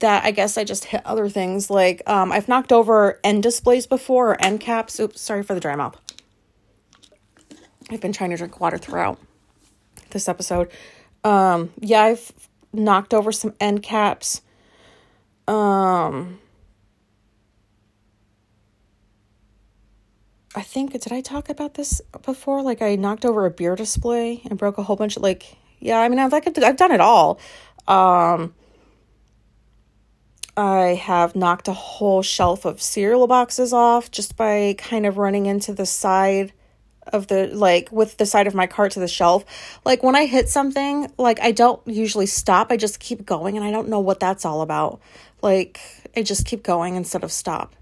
that 0.00 0.22
i 0.24 0.30
guess 0.32 0.58
i 0.58 0.64
just 0.64 0.86
hit 0.86 1.00
other 1.06 1.28
things. 1.28 1.70
Like 1.70 2.02
um 2.06 2.32
i've 2.32 2.48
knocked 2.48 2.72
over 2.72 3.20
end 3.24 3.42
displays 3.42 3.86
before 3.86 4.32
or 4.32 4.42
end 4.44 4.60
caps. 4.60 4.98
Oops 5.00 5.18
sorry 5.18 5.42
for 5.42 5.54
the 5.54 5.60
dry 5.60 5.76
mouth 5.76 5.98
i've 7.90 8.00
been 8.00 8.12
trying 8.12 8.30
to 8.30 8.36
drink 8.36 8.60
water 8.60 8.78
throughout 8.78 9.18
this 10.10 10.28
episode. 10.28 10.70
Um, 11.24 11.70
yeah, 11.80 12.02
I've 12.02 12.32
knocked 12.72 13.14
over 13.14 13.32
some 13.32 13.54
end 13.60 13.82
caps. 13.82 14.42
Um, 15.46 16.38
I 20.54 20.62
think 20.62 20.92
did 20.92 21.12
I 21.12 21.20
talk 21.20 21.48
about 21.48 21.74
this 21.74 22.02
before? 22.24 22.62
Like 22.62 22.82
I 22.82 22.96
knocked 22.96 23.24
over 23.24 23.46
a 23.46 23.50
beer 23.50 23.74
display 23.74 24.42
and 24.44 24.58
broke 24.58 24.78
a 24.78 24.82
whole 24.82 24.96
bunch 24.96 25.16
of 25.16 25.22
like 25.22 25.56
yeah. 25.80 25.98
I 25.98 26.08
mean 26.08 26.18
I've 26.18 26.32
like 26.32 26.46
I've 26.58 26.76
done 26.76 26.92
it 26.92 27.00
all. 27.00 27.40
Um, 27.88 28.54
I 30.56 31.00
have 31.02 31.34
knocked 31.34 31.68
a 31.68 31.72
whole 31.72 32.22
shelf 32.22 32.64
of 32.64 32.82
cereal 32.82 33.26
boxes 33.26 33.72
off 33.72 34.10
just 34.10 34.36
by 34.36 34.74
kind 34.76 35.06
of 35.06 35.16
running 35.16 35.46
into 35.46 35.72
the 35.72 35.86
side 35.86 36.52
of 37.06 37.26
the 37.26 37.48
like 37.48 37.90
with 37.90 38.18
the 38.18 38.26
side 38.26 38.46
of 38.46 38.54
my 38.54 38.66
cart 38.66 38.92
to 38.92 39.00
the 39.00 39.08
shelf. 39.08 39.44
Like 39.84 40.02
when 40.02 40.14
I 40.14 40.26
hit 40.26 40.48
something, 40.50 41.10
like 41.18 41.40
I 41.40 41.52
don't 41.52 41.80
usually 41.86 42.26
stop. 42.26 42.70
I 42.70 42.76
just 42.76 43.00
keep 43.00 43.24
going 43.24 43.56
and 43.56 43.64
I 43.64 43.70
don't 43.70 43.88
know 43.88 44.00
what 44.00 44.20
that's 44.20 44.44
all 44.44 44.60
about. 44.60 45.00
Like 45.40 45.80
I 46.14 46.22
just 46.22 46.44
keep 46.44 46.62
going 46.62 46.96
instead 46.96 47.24
of 47.24 47.32
stop. 47.32 47.74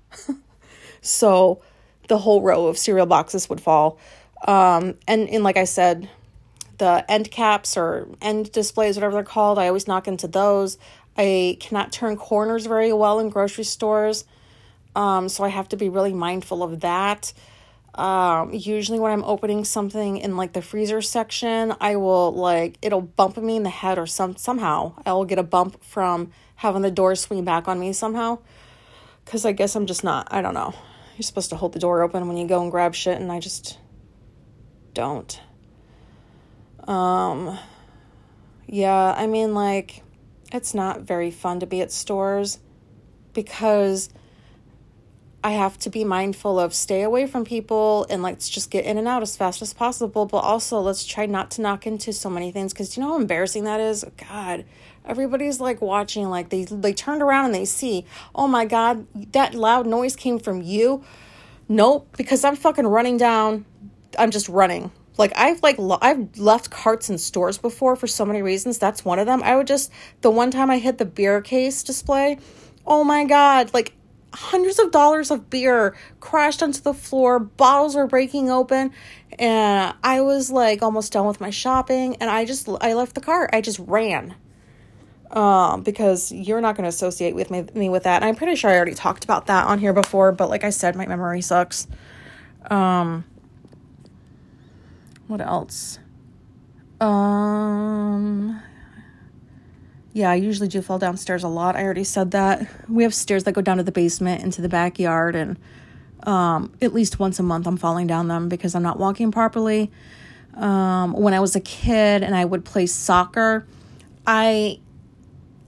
so 1.00 1.60
the 2.10 2.18
whole 2.18 2.42
row 2.42 2.66
of 2.66 2.76
cereal 2.76 3.06
boxes 3.06 3.48
would 3.48 3.60
fall. 3.60 3.98
Um 4.46 4.96
and 5.06 5.28
and 5.30 5.44
like 5.44 5.56
I 5.56 5.64
said, 5.64 6.10
the 6.78 7.04
end 7.08 7.30
caps 7.30 7.76
or 7.76 8.08
end 8.20 8.52
displays 8.52 8.96
whatever 8.96 9.14
they're 9.14 9.22
called, 9.22 9.58
I 9.58 9.68
always 9.68 9.86
knock 9.86 10.08
into 10.08 10.28
those. 10.28 10.76
I 11.16 11.56
cannot 11.60 11.92
turn 11.92 12.16
corners 12.16 12.66
very 12.66 12.92
well 12.92 13.20
in 13.20 13.30
grocery 13.30 13.64
stores. 13.64 14.24
Um 14.96 15.28
so 15.28 15.44
I 15.44 15.48
have 15.48 15.68
to 15.70 15.76
be 15.76 15.88
really 15.88 16.12
mindful 16.12 16.62
of 16.62 16.80
that. 16.80 17.32
Um, 17.94 18.54
usually 18.54 19.00
when 19.00 19.12
I'm 19.12 19.24
opening 19.24 19.64
something 19.64 20.16
in 20.16 20.36
like 20.36 20.52
the 20.52 20.62
freezer 20.62 21.02
section, 21.02 21.74
I 21.80 21.96
will 21.96 22.32
like 22.32 22.76
it'll 22.82 23.02
bump 23.02 23.36
me 23.36 23.56
in 23.56 23.62
the 23.62 23.70
head 23.70 23.98
or 23.98 24.06
some 24.06 24.36
somehow 24.36 24.94
I 25.06 25.12
will 25.12 25.24
get 25.24 25.38
a 25.38 25.44
bump 25.44 25.82
from 25.84 26.32
having 26.56 26.82
the 26.82 26.90
door 26.90 27.14
swing 27.14 27.44
back 27.44 27.68
on 27.68 27.78
me 27.78 27.92
somehow. 27.92 28.38
Cause 29.26 29.44
I 29.44 29.52
guess 29.52 29.76
I'm 29.76 29.86
just 29.86 30.02
not. 30.02 30.26
I 30.32 30.42
don't 30.42 30.54
know. 30.54 30.74
You're 31.20 31.26
supposed 31.26 31.50
to 31.50 31.56
hold 31.56 31.74
the 31.74 31.78
door 31.78 32.00
open 32.00 32.28
when 32.28 32.38
you 32.38 32.46
go 32.46 32.62
and 32.62 32.70
grab 32.70 32.94
shit, 32.94 33.20
and 33.20 33.30
I 33.30 33.40
just 33.40 33.76
don't. 34.94 35.38
Um, 36.88 37.58
yeah, 38.66 39.12
I 39.14 39.26
mean, 39.26 39.52
like, 39.52 40.02
it's 40.50 40.72
not 40.72 41.02
very 41.02 41.30
fun 41.30 41.60
to 41.60 41.66
be 41.66 41.82
at 41.82 41.92
stores 41.92 42.58
because 43.34 44.08
I 45.44 45.50
have 45.50 45.76
to 45.80 45.90
be 45.90 46.04
mindful 46.04 46.58
of 46.58 46.72
stay 46.72 47.02
away 47.02 47.26
from 47.26 47.44
people 47.44 48.06
and 48.08 48.22
let's 48.22 48.48
just 48.48 48.70
get 48.70 48.86
in 48.86 48.96
and 48.96 49.06
out 49.06 49.20
as 49.20 49.36
fast 49.36 49.60
as 49.60 49.74
possible. 49.74 50.24
But 50.24 50.38
also, 50.38 50.80
let's 50.80 51.04
try 51.04 51.26
not 51.26 51.50
to 51.50 51.60
knock 51.60 51.86
into 51.86 52.14
so 52.14 52.30
many 52.30 52.50
things 52.50 52.72
because 52.72 52.96
you 52.96 53.02
know 53.02 53.10
how 53.10 53.18
embarrassing 53.18 53.64
that 53.64 53.78
is? 53.78 54.06
God, 54.26 54.64
everybody's 55.10 55.60
like 55.60 55.82
watching, 55.82 56.30
like 56.30 56.48
they, 56.50 56.64
they 56.64 56.94
turned 56.94 57.20
around 57.20 57.46
and 57.46 57.54
they 57.54 57.64
see, 57.64 58.06
oh 58.34 58.46
my 58.46 58.64
God, 58.64 59.06
that 59.32 59.54
loud 59.54 59.86
noise 59.86 60.16
came 60.16 60.38
from 60.38 60.62
you. 60.62 61.04
Nope, 61.68 62.08
because 62.16 62.44
I'm 62.44 62.56
fucking 62.56 62.86
running 62.86 63.16
down. 63.16 63.64
I'm 64.18 64.30
just 64.30 64.48
running. 64.48 64.90
Like 65.18 65.32
I've 65.36 65.62
like 65.62 65.78
lo- 65.78 65.98
I've 66.00 66.38
left 66.38 66.70
carts 66.70 67.10
in 67.10 67.18
stores 67.18 67.58
before 67.58 67.94
for 67.94 68.06
so 68.06 68.24
many 68.24 68.40
reasons. 68.40 68.78
That's 68.78 69.04
one 69.04 69.18
of 69.18 69.26
them. 69.26 69.42
I 69.42 69.56
would 69.56 69.66
just 69.66 69.92
the 70.22 70.30
one 70.30 70.50
time 70.50 70.70
I 70.70 70.78
hit 70.78 70.98
the 70.98 71.04
beer 71.04 71.42
case 71.42 71.82
display. 71.82 72.38
Oh 72.86 73.04
my 73.04 73.24
god! 73.24 73.74
Like 73.74 73.92
hundreds 74.32 74.78
of 74.78 74.90
dollars 74.92 75.30
of 75.30 75.50
beer 75.50 75.94
crashed 76.20 76.62
onto 76.62 76.80
the 76.80 76.94
floor, 76.94 77.38
bottles 77.38 77.96
were 77.96 78.06
breaking 78.06 78.50
open, 78.50 78.92
and 79.38 79.94
I 80.02 80.22
was 80.22 80.50
like 80.50 80.82
almost 80.82 81.12
done 81.12 81.26
with 81.26 81.40
my 81.40 81.50
shopping 81.50 82.16
and 82.16 82.30
I 82.30 82.44
just 82.44 82.68
I 82.80 82.94
left 82.94 83.14
the 83.14 83.20
cart. 83.20 83.50
I 83.52 83.60
just 83.60 83.78
ran. 83.80 84.34
Um, 85.30 85.82
because 85.82 86.32
you're 86.32 86.60
not 86.60 86.74
going 86.74 86.82
to 86.82 86.88
associate 86.88 87.36
with 87.36 87.52
me, 87.52 87.64
me 87.72 87.88
with 87.88 88.02
that. 88.02 88.16
And 88.16 88.24
I'm 88.24 88.34
pretty 88.34 88.56
sure 88.56 88.68
I 88.68 88.74
already 88.74 88.94
talked 88.94 89.22
about 89.22 89.46
that 89.46 89.66
on 89.66 89.78
here 89.78 89.92
before, 89.92 90.32
but 90.32 90.50
like 90.50 90.64
I 90.64 90.70
said, 90.70 90.96
my 90.96 91.06
memory 91.06 91.40
sucks. 91.40 91.86
Um, 92.68 93.24
what 95.28 95.40
else? 95.40 96.00
Um, 97.00 98.60
yeah, 100.12 100.30
I 100.30 100.34
usually 100.34 100.68
do 100.68 100.82
fall 100.82 100.98
downstairs 100.98 101.44
a 101.44 101.48
lot. 101.48 101.76
I 101.76 101.84
already 101.84 102.04
said 102.04 102.32
that. 102.32 102.68
We 102.88 103.04
have 103.04 103.14
stairs 103.14 103.44
that 103.44 103.52
go 103.52 103.60
down 103.60 103.76
to 103.76 103.82
the 103.82 103.92
basement 103.92 104.42
into 104.42 104.60
the 104.60 104.68
backyard, 104.68 105.36
and 105.36 105.56
um, 106.24 106.72
at 106.82 106.92
least 106.92 107.18
once 107.18 107.38
a 107.38 107.42
month 107.42 107.66
I'm 107.66 107.76
falling 107.76 108.06
down 108.06 108.28
them 108.28 108.48
because 108.48 108.74
I'm 108.74 108.82
not 108.82 108.98
walking 108.98 109.30
properly. 109.30 109.90
Um, 110.54 111.12
when 111.12 111.32
I 111.32 111.40
was 111.40 111.54
a 111.54 111.60
kid 111.60 112.24
and 112.24 112.34
I 112.34 112.44
would 112.44 112.64
play 112.64 112.86
soccer, 112.86 113.66
I 114.26 114.80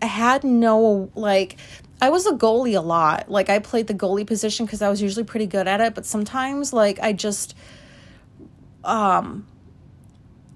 had 0.07 0.45
no, 0.45 1.11
like, 1.15 1.57
I 2.01 2.11
was 2.11 2.27
a 2.27 2.33
goalie 2.33 2.77
a 2.77 2.81
lot. 2.81 3.31
Like, 3.31 3.49
I 3.49 3.59
played 3.59 3.87
the 3.87 3.95
goalie 3.95 4.27
position 4.27 4.67
because 4.67 4.83
I 4.83 4.89
was 4.89 5.01
usually 5.01 5.25
pretty 5.25 5.47
good 5.47 5.69
at 5.69 5.81
it, 5.81 5.95
but 5.95 6.05
sometimes, 6.07 6.73
like, 6.73 6.99
I 7.01 7.13
just, 7.13 7.57
um, 8.85 9.47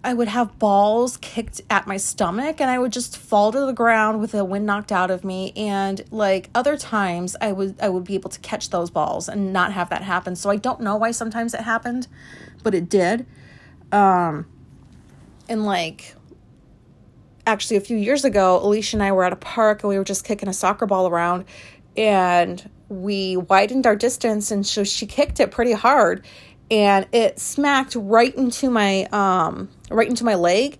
I 0.07 0.15
would 0.15 0.29
have 0.29 0.57
balls 0.61 1.17
kicked 1.17 1.63
at 1.69 1.89
my 1.89 1.97
stomach 1.97 2.61
and 2.61 2.71
I 2.71 2.79
would 2.79 2.93
just 2.93 3.19
fall 3.19 3.51
to 3.51 3.67
the 3.67 3.73
ground 3.73 4.21
with 4.21 4.31
the 4.31 4.45
wind 4.45 4.65
knocked 4.65 4.93
out 4.93 5.11
of 5.11 5.25
me 5.25 5.53
and 5.57 6.01
like 6.13 6.49
other 6.55 6.77
times 6.77 7.35
I 7.41 7.51
would 7.51 7.75
I 7.81 7.89
would 7.89 8.05
be 8.05 8.15
able 8.15 8.31
to 8.31 8.39
catch 8.39 8.71
those 8.71 8.89
balls 8.89 9.29
and 9.29 9.53
not 9.53 9.73
have 9.73 9.91
that 9.91 10.03
happen. 10.03 10.37
So 10.37 10.49
I 10.49 10.57
don't 10.57 10.81
know 10.81 10.95
why 10.95 11.11
sometimes 11.11 11.55
it 11.55 11.63
happened, 11.63 12.07
but 12.63 12.73
it 12.73 12.89
did. 12.89 13.27
Um 13.91 14.47
and 15.49 15.67
like 15.67 16.15
actually 17.47 17.77
a 17.77 17.81
few 17.81 17.97
years 17.97 18.25
ago, 18.25 18.61
Alicia 18.63 18.97
and 18.97 19.03
I 19.03 19.13
were 19.13 19.25
at 19.25 19.33
a 19.33 19.37
park 19.37 19.83
and 19.83 19.89
we 19.89 19.99
were 19.99 20.05
just 20.05 20.25
kicking 20.25 20.49
a 20.49 20.53
soccer 20.53 20.87
ball 20.87 21.07
around 21.09 21.45
and 21.97 22.69
we 22.89 23.37
widened 23.37 23.87
our 23.87 23.97
distance 23.97 24.51
and 24.51 24.67
so 24.67 24.85
she 24.85 25.07
kicked 25.07 25.41
it 25.41 25.51
pretty 25.51 25.73
hard 25.73 26.25
and 26.71 27.07
it 27.13 27.39
smacked 27.39 27.97
right 27.97 28.35
into 28.35 28.71
my 28.71 29.05
um 29.13 29.69
right 29.91 30.09
into 30.09 30.25
my 30.25 30.35
leg 30.35 30.79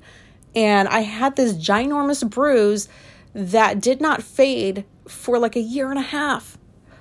and 0.55 0.89
I 0.89 1.01
had 1.01 1.37
this 1.37 1.55
ginormous 1.55 2.29
bruise 2.29 2.89
that 3.35 3.81
did 3.81 4.01
not 4.01 4.23
fade 4.23 4.85
for 5.07 5.39
like 5.39 5.57
a 5.57 5.61
year 5.61 5.91
and 5.91 5.99
a 5.99 6.03
half. 6.03 6.59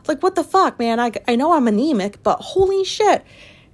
Like 0.07 0.21
what 0.21 0.35
the 0.35 0.43
fuck, 0.43 0.77
man? 0.77 0.99
I 0.99 1.11
I 1.27 1.35
know 1.35 1.53
I'm 1.53 1.67
anemic, 1.67 2.21
but 2.21 2.39
holy 2.39 2.83
shit. 2.83 3.23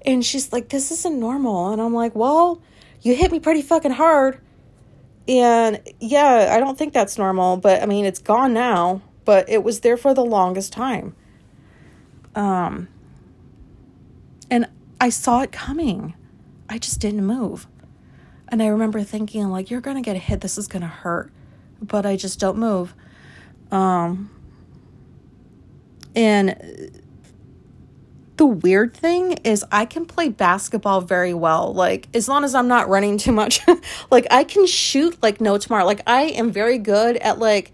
And 0.06 0.26
she's 0.26 0.54
like 0.54 0.70
this 0.70 0.92
isn't 0.92 1.20
normal 1.20 1.72
and 1.72 1.82
I'm 1.82 1.94
like, 1.94 2.16
"Well, 2.16 2.62
you 3.02 3.16
hit 3.16 3.32
me 3.32 3.40
pretty 3.40 3.62
fucking 3.62 3.92
hard." 3.92 4.40
And 5.28 5.82
yeah, 6.00 6.50
I 6.52 6.60
don't 6.60 6.78
think 6.78 6.94
that's 6.94 7.18
normal, 7.18 7.58
but 7.58 7.82
I 7.82 7.86
mean, 7.86 8.06
it's 8.06 8.20
gone 8.20 8.54
now, 8.54 9.02
but 9.26 9.48
it 9.50 9.64
was 9.64 9.82
there 9.82 9.98
for 9.98 10.14
the 10.14 10.26
longest 10.26 10.74
time. 10.74 11.16
Um 12.36 12.88
and 14.50 14.68
I 15.00 15.10
saw 15.10 15.42
it 15.42 15.52
coming. 15.52 16.14
I 16.70 16.78
just 16.78 17.00
didn't 17.00 17.26
move. 17.26 17.68
And 18.50 18.62
I 18.62 18.68
remember 18.68 19.02
thinking, 19.02 19.50
like, 19.50 19.72
you're 19.72 19.82
going 19.82 19.96
to 19.96 20.02
get 20.02 20.18
hit. 20.18 20.42
This 20.42 20.58
is 20.58 20.68
going 20.68 20.82
to 20.82 20.88
hurt. 20.88 21.32
But 21.82 22.06
I 22.06 22.18
just 22.18 22.40
don't 22.40 22.58
move. 22.58 22.94
Um, 23.72 24.30
and 26.14 27.01
the 28.38 28.46
weird 28.46 28.94
thing 28.96 29.34
is, 29.44 29.63
I 29.72 29.86
can 29.86 30.06
play 30.06 30.30
basketball 30.30 31.02
very 31.02 31.34
well. 31.34 31.74
Like, 31.74 32.08
as 32.13 32.28
long 32.28 32.44
as 32.44 32.56
I'm 32.56 32.67
not 32.67 32.89
running 32.89 33.17
too 33.17 33.32
much, 33.32 33.62
like, 34.12 34.28
I 34.32 34.44
can 34.44 34.65
shoot 34.65 35.22
like 35.22 35.41
no 35.41 35.58
tomorrow. 35.58 35.86
Like, 35.86 36.02
I 36.08 36.24
am 36.24 36.52
very 36.52 36.78
good 36.78 37.17
at, 37.17 37.39
like, 37.39 37.72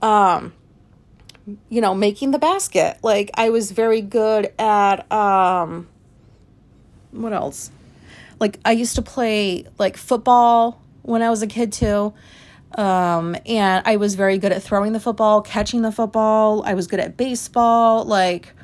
um, 0.00 0.52
you 1.68 1.80
know, 1.80 1.94
making 1.94 2.30
the 2.30 2.38
basket. 2.38 2.98
Like, 3.02 3.30
I 3.34 3.50
was 3.50 3.70
very 3.70 4.00
good 4.00 4.52
at, 4.58 5.10
um, 5.12 5.88
what 7.12 7.32
else? 7.32 7.70
Like 8.42 8.58
I 8.64 8.72
used 8.72 8.96
to 8.96 9.02
play 9.02 9.66
like 9.78 9.96
football 9.96 10.82
when 11.02 11.22
I 11.22 11.30
was 11.30 11.42
a 11.42 11.46
kid 11.46 11.72
too. 11.72 12.12
Um, 12.76 13.36
and 13.46 13.86
I 13.86 13.96
was 13.96 14.16
very 14.16 14.38
good 14.38 14.50
at 14.50 14.62
throwing 14.62 14.92
the 14.92 15.00
football, 15.00 15.42
catching 15.42 15.82
the 15.82 15.92
football. 15.92 16.64
I 16.64 16.74
was 16.74 16.88
good 16.88 17.00
at 17.00 17.16
baseball. 17.16 18.04
Like, 18.04 18.54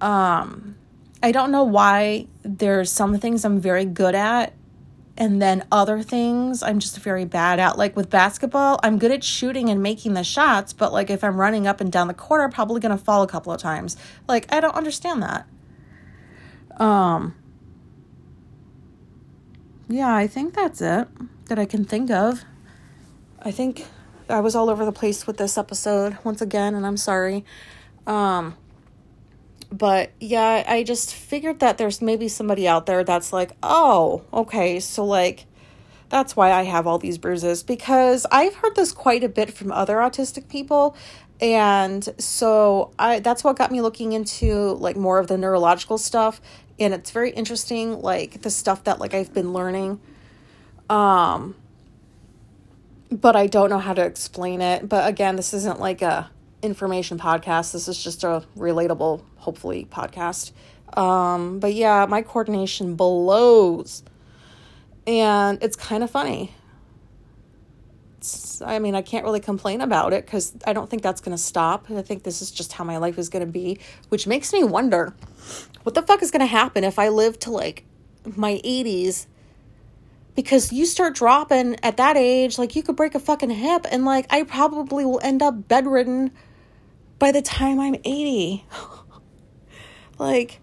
um, 0.00 0.76
I 1.22 1.32
don't 1.32 1.50
know 1.50 1.64
why 1.64 2.26
there's 2.42 2.90
some 2.90 3.18
things 3.18 3.44
I'm 3.44 3.60
very 3.60 3.84
good 3.84 4.14
at 4.14 4.52
and 5.16 5.42
then 5.42 5.66
other 5.72 6.00
things 6.00 6.62
I'm 6.62 6.78
just 6.78 6.96
very 6.98 7.24
bad 7.24 7.58
at. 7.58 7.76
Like 7.76 7.96
with 7.96 8.08
basketball, 8.08 8.78
I'm 8.84 8.98
good 8.98 9.10
at 9.10 9.24
shooting 9.24 9.68
and 9.68 9.82
making 9.82 10.14
the 10.14 10.22
shots, 10.22 10.72
but 10.72 10.92
like 10.92 11.10
if 11.10 11.24
I'm 11.24 11.36
running 11.36 11.66
up 11.66 11.80
and 11.80 11.90
down 11.90 12.06
the 12.06 12.14
court, 12.14 12.40
I'm 12.40 12.52
probably 12.52 12.80
gonna 12.80 12.98
fall 12.98 13.22
a 13.22 13.26
couple 13.26 13.52
of 13.52 13.60
times. 13.60 13.96
Like 14.28 14.52
I 14.52 14.60
don't 14.60 14.76
understand 14.76 15.22
that. 15.22 15.46
Um 16.82 17.34
yeah, 19.88 20.14
I 20.14 20.26
think 20.26 20.54
that's 20.54 20.80
it 20.80 21.08
that 21.46 21.58
I 21.58 21.64
can 21.64 21.84
think 21.84 22.10
of. 22.10 22.44
I 23.40 23.50
think 23.50 23.86
I 24.28 24.40
was 24.40 24.54
all 24.54 24.68
over 24.68 24.84
the 24.84 24.92
place 24.92 25.26
with 25.26 25.38
this 25.38 25.56
episode 25.56 26.18
once 26.22 26.42
again, 26.42 26.74
and 26.74 26.86
I'm 26.86 26.98
sorry. 26.98 27.44
Um, 28.06 28.56
but 29.70 30.10
yeah, 30.20 30.64
I 30.66 30.82
just 30.82 31.14
figured 31.14 31.60
that 31.60 31.78
there's 31.78 32.00
maybe 32.00 32.28
somebody 32.28 32.66
out 32.66 32.86
there 32.86 33.04
that's 33.04 33.32
like, 33.32 33.52
oh, 33.62 34.22
okay, 34.32 34.80
so 34.80 35.04
like 35.04 35.46
that's 36.08 36.34
why 36.34 36.52
I 36.52 36.62
have 36.64 36.86
all 36.86 36.98
these 36.98 37.18
bruises 37.18 37.62
because 37.62 38.26
I've 38.30 38.54
heard 38.56 38.74
this 38.74 38.92
quite 38.92 39.22
a 39.24 39.28
bit 39.28 39.52
from 39.52 39.70
other 39.70 39.96
autistic 39.96 40.48
people 40.48 40.96
and 41.40 42.08
so 42.18 42.92
I 42.98 43.20
that's 43.20 43.44
what 43.44 43.56
got 43.56 43.70
me 43.70 43.80
looking 43.80 44.12
into 44.12 44.72
like 44.74 44.96
more 44.96 45.18
of 45.18 45.26
the 45.26 45.38
neurological 45.38 45.98
stuff 45.98 46.40
and 46.78 46.94
it's 46.94 47.10
very 47.10 47.30
interesting 47.30 48.00
like 48.00 48.42
the 48.42 48.50
stuff 48.50 48.84
that 48.84 48.98
like 48.98 49.14
I've 49.14 49.32
been 49.32 49.52
learning 49.52 50.00
um 50.88 51.54
but 53.10 53.36
I 53.36 53.46
don't 53.46 53.70
know 53.70 53.78
how 53.78 53.94
to 53.94 54.04
explain 54.04 54.60
it 54.60 54.88
but 54.88 55.08
again 55.08 55.36
this 55.36 55.52
isn't 55.52 55.78
like 55.78 56.02
a 56.02 56.30
information 56.62 57.18
podcast 57.18 57.72
this 57.72 57.88
is 57.88 58.02
just 58.02 58.24
a 58.24 58.44
relatable 58.56 59.22
hopefully 59.36 59.86
podcast 59.90 60.52
um 60.96 61.60
but 61.60 61.72
yeah 61.74 62.06
my 62.08 62.22
coordination 62.22 62.94
blows 62.96 64.02
and 65.06 65.62
it's 65.62 65.76
kind 65.76 66.02
of 66.02 66.10
funny 66.10 66.52
it's, 68.18 68.60
I 68.60 68.80
mean, 68.80 68.96
I 68.96 69.02
can't 69.02 69.24
really 69.24 69.40
complain 69.40 69.80
about 69.80 70.12
it 70.12 70.26
because 70.26 70.52
I 70.66 70.72
don't 70.72 70.90
think 70.90 71.02
that's 71.02 71.20
going 71.20 71.36
to 71.36 71.42
stop. 71.42 71.86
I 71.88 72.02
think 72.02 72.24
this 72.24 72.42
is 72.42 72.50
just 72.50 72.72
how 72.72 72.82
my 72.82 72.96
life 72.96 73.16
is 73.16 73.28
going 73.28 73.46
to 73.46 73.50
be, 73.50 73.78
which 74.08 74.26
makes 74.26 74.52
me 74.52 74.64
wonder 74.64 75.14
what 75.84 75.94
the 75.94 76.02
fuck 76.02 76.22
is 76.22 76.32
going 76.32 76.40
to 76.40 76.46
happen 76.46 76.82
if 76.82 76.98
I 76.98 77.08
live 77.10 77.38
to 77.40 77.50
like 77.50 77.84
my 78.36 78.60
80s? 78.64 79.26
Because 80.34 80.72
you 80.72 80.84
start 80.84 81.14
dropping 81.14 81.76
at 81.82 81.96
that 81.96 82.16
age, 82.16 82.58
like 82.58 82.76
you 82.76 82.82
could 82.82 82.96
break 82.96 83.14
a 83.14 83.20
fucking 83.20 83.50
hip, 83.50 83.86
and 83.90 84.04
like 84.04 84.26
I 84.30 84.42
probably 84.42 85.04
will 85.04 85.20
end 85.22 85.42
up 85.42 85.68
bedridden 85.68 86.32
by 87.18 87.32
the 87.32 87.42
time 87.42 87.80
I'm 87.80 87.96
80. 88.04 88.64
like, 90.18 90.60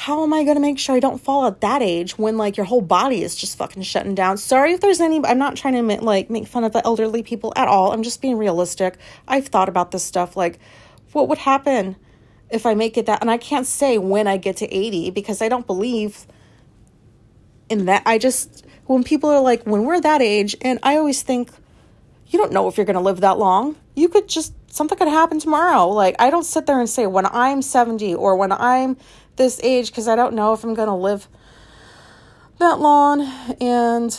how 0.00 0.22
am 0.22 0.32
I 0.32 0.44
going 0.44 0.56
to 0.56 0.62
make 0.62 0.78
sure 0.78 0.96
I 0.96 1.00
don't 1.00 1.20
fall 1.20 1.46
at 1.46 1.60
that 1.60 1.82
age 1.82 2.16
when 2.16 2.38
like 2.38 2.56
your 2.56 2.64
whole 2.64 2.80
body 2.80 3.22
is 3.22 3.36
just 3.36 3.58
fucking 3.58 3.82
shutting 3.82 4.14
down? 4.14 4.38
Sorry 4.38 4.72
if 4.72 4.80
there's 4.80 5.00
any, 5.00 5.20
I'm 5.24 5.38
not 5.38 5.56
trying 5.56 5.74
to 5.74 6.02
like 6.02 6.30
make 6.30 6.46
fun 6.46 6.64
of 6.64 6.72
the 6.72 6.84
elderly 6.84 7.22
people 7.22 7.52
at 7.54 7.68
all. 7.68 7.92
I'm 7.92 8.02
just 8.02 8.22
being 8.22 8.38
realistic. 8.38 8.96
I've 9.28 9.48
thought 9.48 9.68
about 9.68 9.90
this 9.90 10.02
stuff 10.02 10.36
like, 10.36 10.58
what 11.12 11.28
would 11.28 11.38
happen 11.38 11.96
if 12.48 12.64
I 12.64 12.74
make 12.74 12.96
it 12.96 13.06
that? 13.06 13.20
And 13.20 13.30
I 13.30 13.36
can't 13.36 13.66
say 13.66 13.98
when 13.98 14.26
I 14.26 14.38
get 14.38 14.56
to 14.58 14.74
80 14.74 15.10
because 15.10 15.42
I 15.42 15.48
don't 15.48 15.66
believe 15.66 16.26
in 17.68 17.84
that. 17.84 18.02
I 18.06 18.16
just, 18.16 18.64
when 18.86 19.04
people 19.04 19.28
are 19.28 19.42
like, 19.42 19.64
when 19.64 19.84
we're 19.84 20.00
that 20.00 20.22
age, 20.22 20.56
and 20.62 20.78
I 20.82 20.96
always 20.96 21.22
think, 21.22 21.50
you 22.28 22.38
don't 22.38 22.52
know 22.52 22.68
if 22.68 22.76
you're 22.76 22.86
going 22.86 22.94
to 22.94 23.00
live 23.00 23.20
that 23.20 23.38
long. 23.38 23.76
You 23.94 24.08
could 24.08 24.28
just, 24.28 24.54
something 24.70 24.96
could 24.96 25.08
happen 25.08 25.38
tomorrow. 25.38 25.88
Like, 25.88 26.16
I 26.18 26.30
don't 26.30 26.44
sit 26.44 26.66
there 26.66 26.80
and 26.80 26.88
say, 26.88 27.06
when 27.06 27.26
I'm 27.26 27.60
70 27.60 28.14
or 28.14 28.36
when 28.36 28.52
I'm 28.52 28.96
this 29.36 29.60
age 29.62 29.90
because 29.90 30.08
I 30.08 30.16
don't 30.16 30.34
know 30.34 30.52
if 30.54 30.64
I'm 30.64 30.74
going 30.74 30.88
to 30.88 30.94
live 30.94 31.28
that 32.58 32.80
long. 32.80 33.22
And 33.60 34.18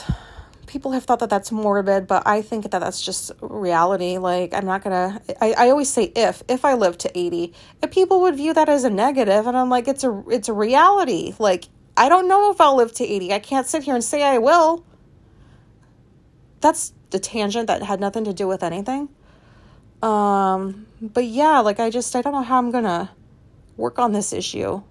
people 0.67 0.91
have 0.91 1.05
thought 1.05 1.19
that 1.19 1.29
that's 1.29 1.51
morbid, 1.51 2.07
but 2.07 2.27
I 2.27 2.41
think 2.41 2.69
that 2.69 2.79
that's 2.79 3.01
just 3.01 3.31
reality. 3.41 4.17
Like, 4.17 4.53
I'm 4.53 4.65
not 4.65 4.83
going 4.83 4.93
to, 5.19 5.43
I 5.43 5.69
always 5.69 5.89
say 5.89 6.11
if, 6.15 6.43
if 6.47 6.63
I 6.63 6.75
live 6.75 6.97
to 6.99 7.17
80, 7.17 7.53
if 7.81 7.91
people 7.91 8.21
would 8.21 8.35
view 8.35 8.53
that 8.53 8.69
as 8.69 8.83
a 8.83 8.89
negative, 8.89 9.47
and 9.47 9.57
I'm 9.57 9.69
like, 9.69 9.87
it's 9.87 10.03
a, 10.03 10.23
it's 10.29 10.49
a 10.49 10.53
reality. 10.53 11.33
Like, 11.39 11.65
I 11.97 12.09
don't 12.09 12.27
know 12.27 12.51
if 12.51 12.61
I'll 12.61 12.75
live 12.75 12.93
to 12.93 13.05
80. 13.05 13.33
I 13.33 13.39
can't 13.39 13.67
sit 13.67 13.83
here 13.83 13.95
and 13.95 14.03
say 14.03 14.23
I 14.23 14.37
will. 14.37 14.85
That's 16.61 16.93
the 17.09 17.19
tangent 17.19 17.67
that 17.67 17.83
had 17.83 17.99
nothing 17.99 18.23
to 18.25 18.33
do 18.33 18.47
with 18.47 18.63
anything. 18.63 19.09
Um, 20.01 20.87
but 21.01 21.25
yeah, 21.25 21.59
like 21.59 21.79
I 21.79 21.89
just 21.89 22.15
I 22.15 22.21
don't 22.21 22.33
know 22.33 22.41
how 22.41 22.57
I'm 22.57 22.71
gonna 22.71 23.11
work 23.77 23.99
on 23.99 24.11
this 24.11 24.33
issue 24.33 24.81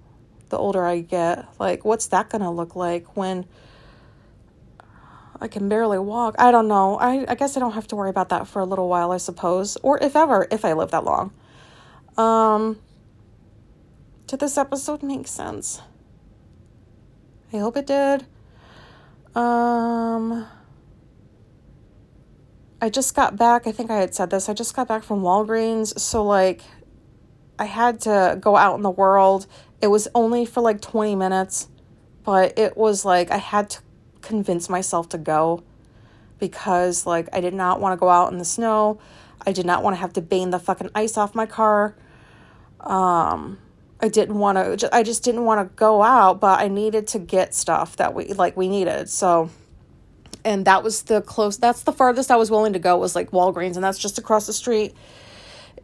the 0.51 0.59
older 0.59 0.85
I 0.85 1.01
get. 1.01 1.47
Like, 1.59 1.85
what's 1.85 2.09
that 2.09 2.29
to 2.31 2.51
look 2.51 2.77
like 2.77 3.17
when 3.17 3.47
I 5.41 5.49
can 5.49 5.69
barely 5.69 5.99
walk? 5.99 6.35
I 6.39 6.51
don't 6.51 6.69
know. 6.69 6.97
I, 6.99 7.25
I 7.27 7.35
guess 7.35 7.57
I 7.57 7.61
don't 7.61 7.73
have 7.73 7.87
to 7.89 7.97
worry 7.97 8.11
about 8.11 8.29
that 8.29 8.47
for 8.47 8.61
a 8.61 8.67
little 8.67 8.89
while, 8.89 9.13
I 9.13 9.17
suppose. 9.17 9.77
Or 9.83 9.99
if 10.03 10.15
ever, 10.15 10.47
if 10.51 10.65
I 10.65 10.75
live 10.75 10.91
that 10.91 11.05
long. 11.05 11.33
Um, 12.19 12.79
did 14.27 14.41
this 14.41 14.59
episode 14.59 15.03
make 15.03 15.27
sense? 15.27 15.81
I 17.53 17.59
hope 17.59 17.77
it 17.77 17.87
did. 17.87 18.27
Um, 19.35 20.47
I 22.81 22.89
just 22.89 23.15
got 23.15 23.37
back. 23.37 23.67
I 23.67 23.73
think 23.73 23.91
I 23.91 23.97
had 23.97 24.15
said 24.15 24.31
this. 24.31 24.49
I 24.49 24.55
just 24.55 24.75
got 24.75 24.89
back 24.89 25.03
from 25.03 25.21
Walgreens. 25.21 25.99
So, 25.99 26.25
like, 26.25 26.63
I 27.59 27.67
had 27.67 28.01
to 28.03 28.39
go 28.41 28.57
out 28.57 28.77
in 28.77 28.83
the 28.83 28.91
world 28.91 29.47
it 29.81 29.87
was 29.87 30.09
only 30.15 30.45
for 30.45 30.61
like 30.61 30.81
20 30.81 31.17
minutes, 31.17 31.69
but 32.25 32.59
it 32.59 32.77
was 32.77 33.05
like 33.05 33.31
I 33.31 33.39
had 33.39 33.71
to 33.71 33.81
convince 34.21 34.69
myself 34.69 35.09
to 35.11 35.19
go 35.19 35.63
because 36.39 37.07
like 37.07 37.29
I 37.33 37.41
did 37.41 37.55
not 37.55 37.81
want 37.81 37.95
to 37.95 37.97
go 37.97 38.09
out 38.09 38.31
in 38.33 38.39
the 38.39 38.45
snow. 38.45 39.01
I 39.47 39.53
did 39.53 39.65
not 39.65 39.83
want 39.83 39.97
to 39.97 40.01
have 40.01 40.13
to 40.15 40.21
bane 40.21 40.51
the 40.51 40.59
fucking 40.59 40.91
ice 40.95 41.17
off 41.17 41.35
my 41.35 41.47
car. 41.47 41.97
Um 42.81 43.59
I 44.03 44.09
didn't 44.09 44.39
want 44.39 44.81
to 44.81 44.95
I 44.95 45.03
just 45.03 45.25
didn't 45.25 45.45
want 45.45 45.67
to 45.67 45.75
go 45.77 46.03
out, 46.03 46.41
but 46.41 46.61
I 46.61 46.69
needed 46.69 47.07
to 47.09 47.19
get 47.19 47.55
stuff 47.55 47.97
that 47.97 48.15
we 48.15 48.33
like 48.35 48.57
we 48.57 48.69
needed. 48.69 49.09
So 49.09 49.51
and 50.45 50.65
that 50.65 50.83
was 50.83 51.03
the 51.03 51.21
close 51.23 51.57
that's 51.59 51.83
the 51.83 51.93
farthest 51.93 52.31
I 52.31 52.37
was 52.37 52.51
willing 52.51 52.73
to 52.73 52.79
go 52.79 52.97
was 52.97 53.15
like 53.15 53.31
Walgreens 53.31 53.75
and 53.75 53.85
that's 53.85 53.99
just 53.99 54.19
across 54.19 54.47
the 54.47 54.53
street. 54.53 54.95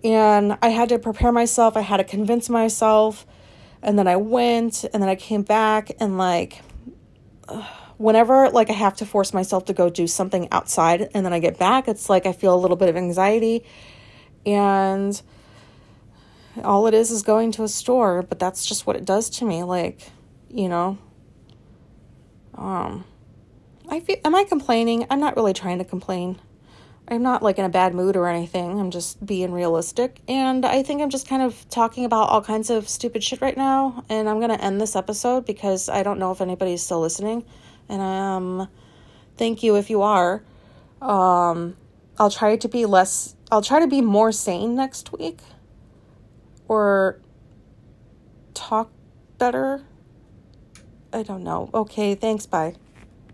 And 0.04 0.58
I 0.62 0.68
had 0.68 0.90
to 0.90 0.98
prepare 0.98 1.32
myself, 1.32 1.76
I 1.76 1.80
had 1.80 1.96
to 1.96 2.04
convince 2.04 2.48
myself, 2.48 3.26
and 3.82 3.98
then 3.98 4.06
I 4.06 4.16
went 4.16 4.84
and 4.84 5.02
then 5.02 5.08
I 5.08 5.14
came 5.14 5.42
back 5.42 5.90
and 6.00 6.18
like 6.18 6.62
whenever 7.96 8.50
like 8.50 8.70
I 8.70 8.74
have 8.74 8.96
to 8.96 9.06
force 9.06 9.32
myself 9.32 9.64
to 9.66 9.72
go 9.72 9.88
do 9.88 10.06
something 10.06 10.48
outside 10.52 11.08
and 11.14 11.24
then 11.24 11.32
I 11.32 11.38
get 11.38 11.58
back, 11.58 11.88
it's 11.88 12.08
like 12.08 12.26
I 12.26 12.32
feel 12.32 12.54
a 12.54 12.60
little 12.60 12.76
bit 12.76 12.88
of 12.88 12.96
anxiety 12.96 13.64
and 14.44 15.20
all 16.64 16.86
it 16.86 16.94
is 16.94 17.10
is 17.10 17.22
going 17.22 17.52
to 17.52 17.64
a 17.64 17.68
store, 17.68 18.22
but 18.22 18.38
that's 18.38 18.64
just 18.64 18.86
what 18.86 18.96
it 18.96 19.04
does 19.04 19.30
to 19.30 19.44
me 19.44 19.62
like, 19.62 20.10
you 20.50 20.68
know. 20.68 20.98
Um 22.54 23.04
I 23.88 24.00
feel, 24.00 24.16
am 24.24 24.34
I 24.34 24.44
complaining? 24.44 25.06
I'm 25.10 25.20
not 25.20 25.36
really 25.36 25.52
trying 25.52 25.78
to 25.78 25.84
complain. 25.84 26.40
I'm 27.08 27.22
not 27.22 27.42
like 27.42 27.58
in 27.58 27.64
a 27.64 27.68
bad 27.68 27.94
mood 27.94 28.16
or 28.16 28.26
anything. 28.26 28.80
I'm 28.80 28.90
just 28.90 29.24
being 29.24 29.52
realistic. 29.52 30.20
And 30.26 30.66
I 30.66 30.82
think 30.82 31.02
I'm 31.02 31.10
just 31.10 31.28
kind 31.28 31.42
of 31.42 31.68
talking 31.70 32.04
about 32.04 32.28
all 32.28 32.42
kinds 32.42 32.68
of 32.68 32.88
stupid 32.88 33.22
shit 33.22 33.40
right 33.40 33.56
now. 33.56 34.04
And 34.08 34.28
I'm 34.28 34.38
going 34.38 34.50
to 34.50 34.60
end 34.60 34.80
this 34.80 34.96
episode 34.96 35.46
because 35.46 35.88
I 35.88 36.02
don't 36.02 36.18
know 36.18 36.32
if 36.32 36.40
anybody's 36.40 36.82
still 36.82 37.00
listening. 37.00 37.44
And 37.88 38.02
um, 38.02 38.68
thank 39.36 39.62
you 39.62 39.76
if 39.76 39.88
you 39.88 40.02
are. 40.02 40.42
Um, 41.00 41.76
I'll 42.18 42.30
try 42.30 42.56
to 42.56 42.68
be 42.68 42.86
less, 42.86 43.36
I'll 43.52 43.62
try 43.62 43.78
to 43.78 43.86
be 43.86 44.00
more 44.00 44.32
sane 44.32 44.74
next 44.74 45.12
week 45.12 45.38
or 46.66 47.20
talk 48.54 48.90
better. 49.38 49.84
I 51.12 51.22
don't 51.22 51.44
know. 51.44 51.70
Okay, 51.72 52.16
thanks. 52.16 52.46
Bye. 52.46 52.74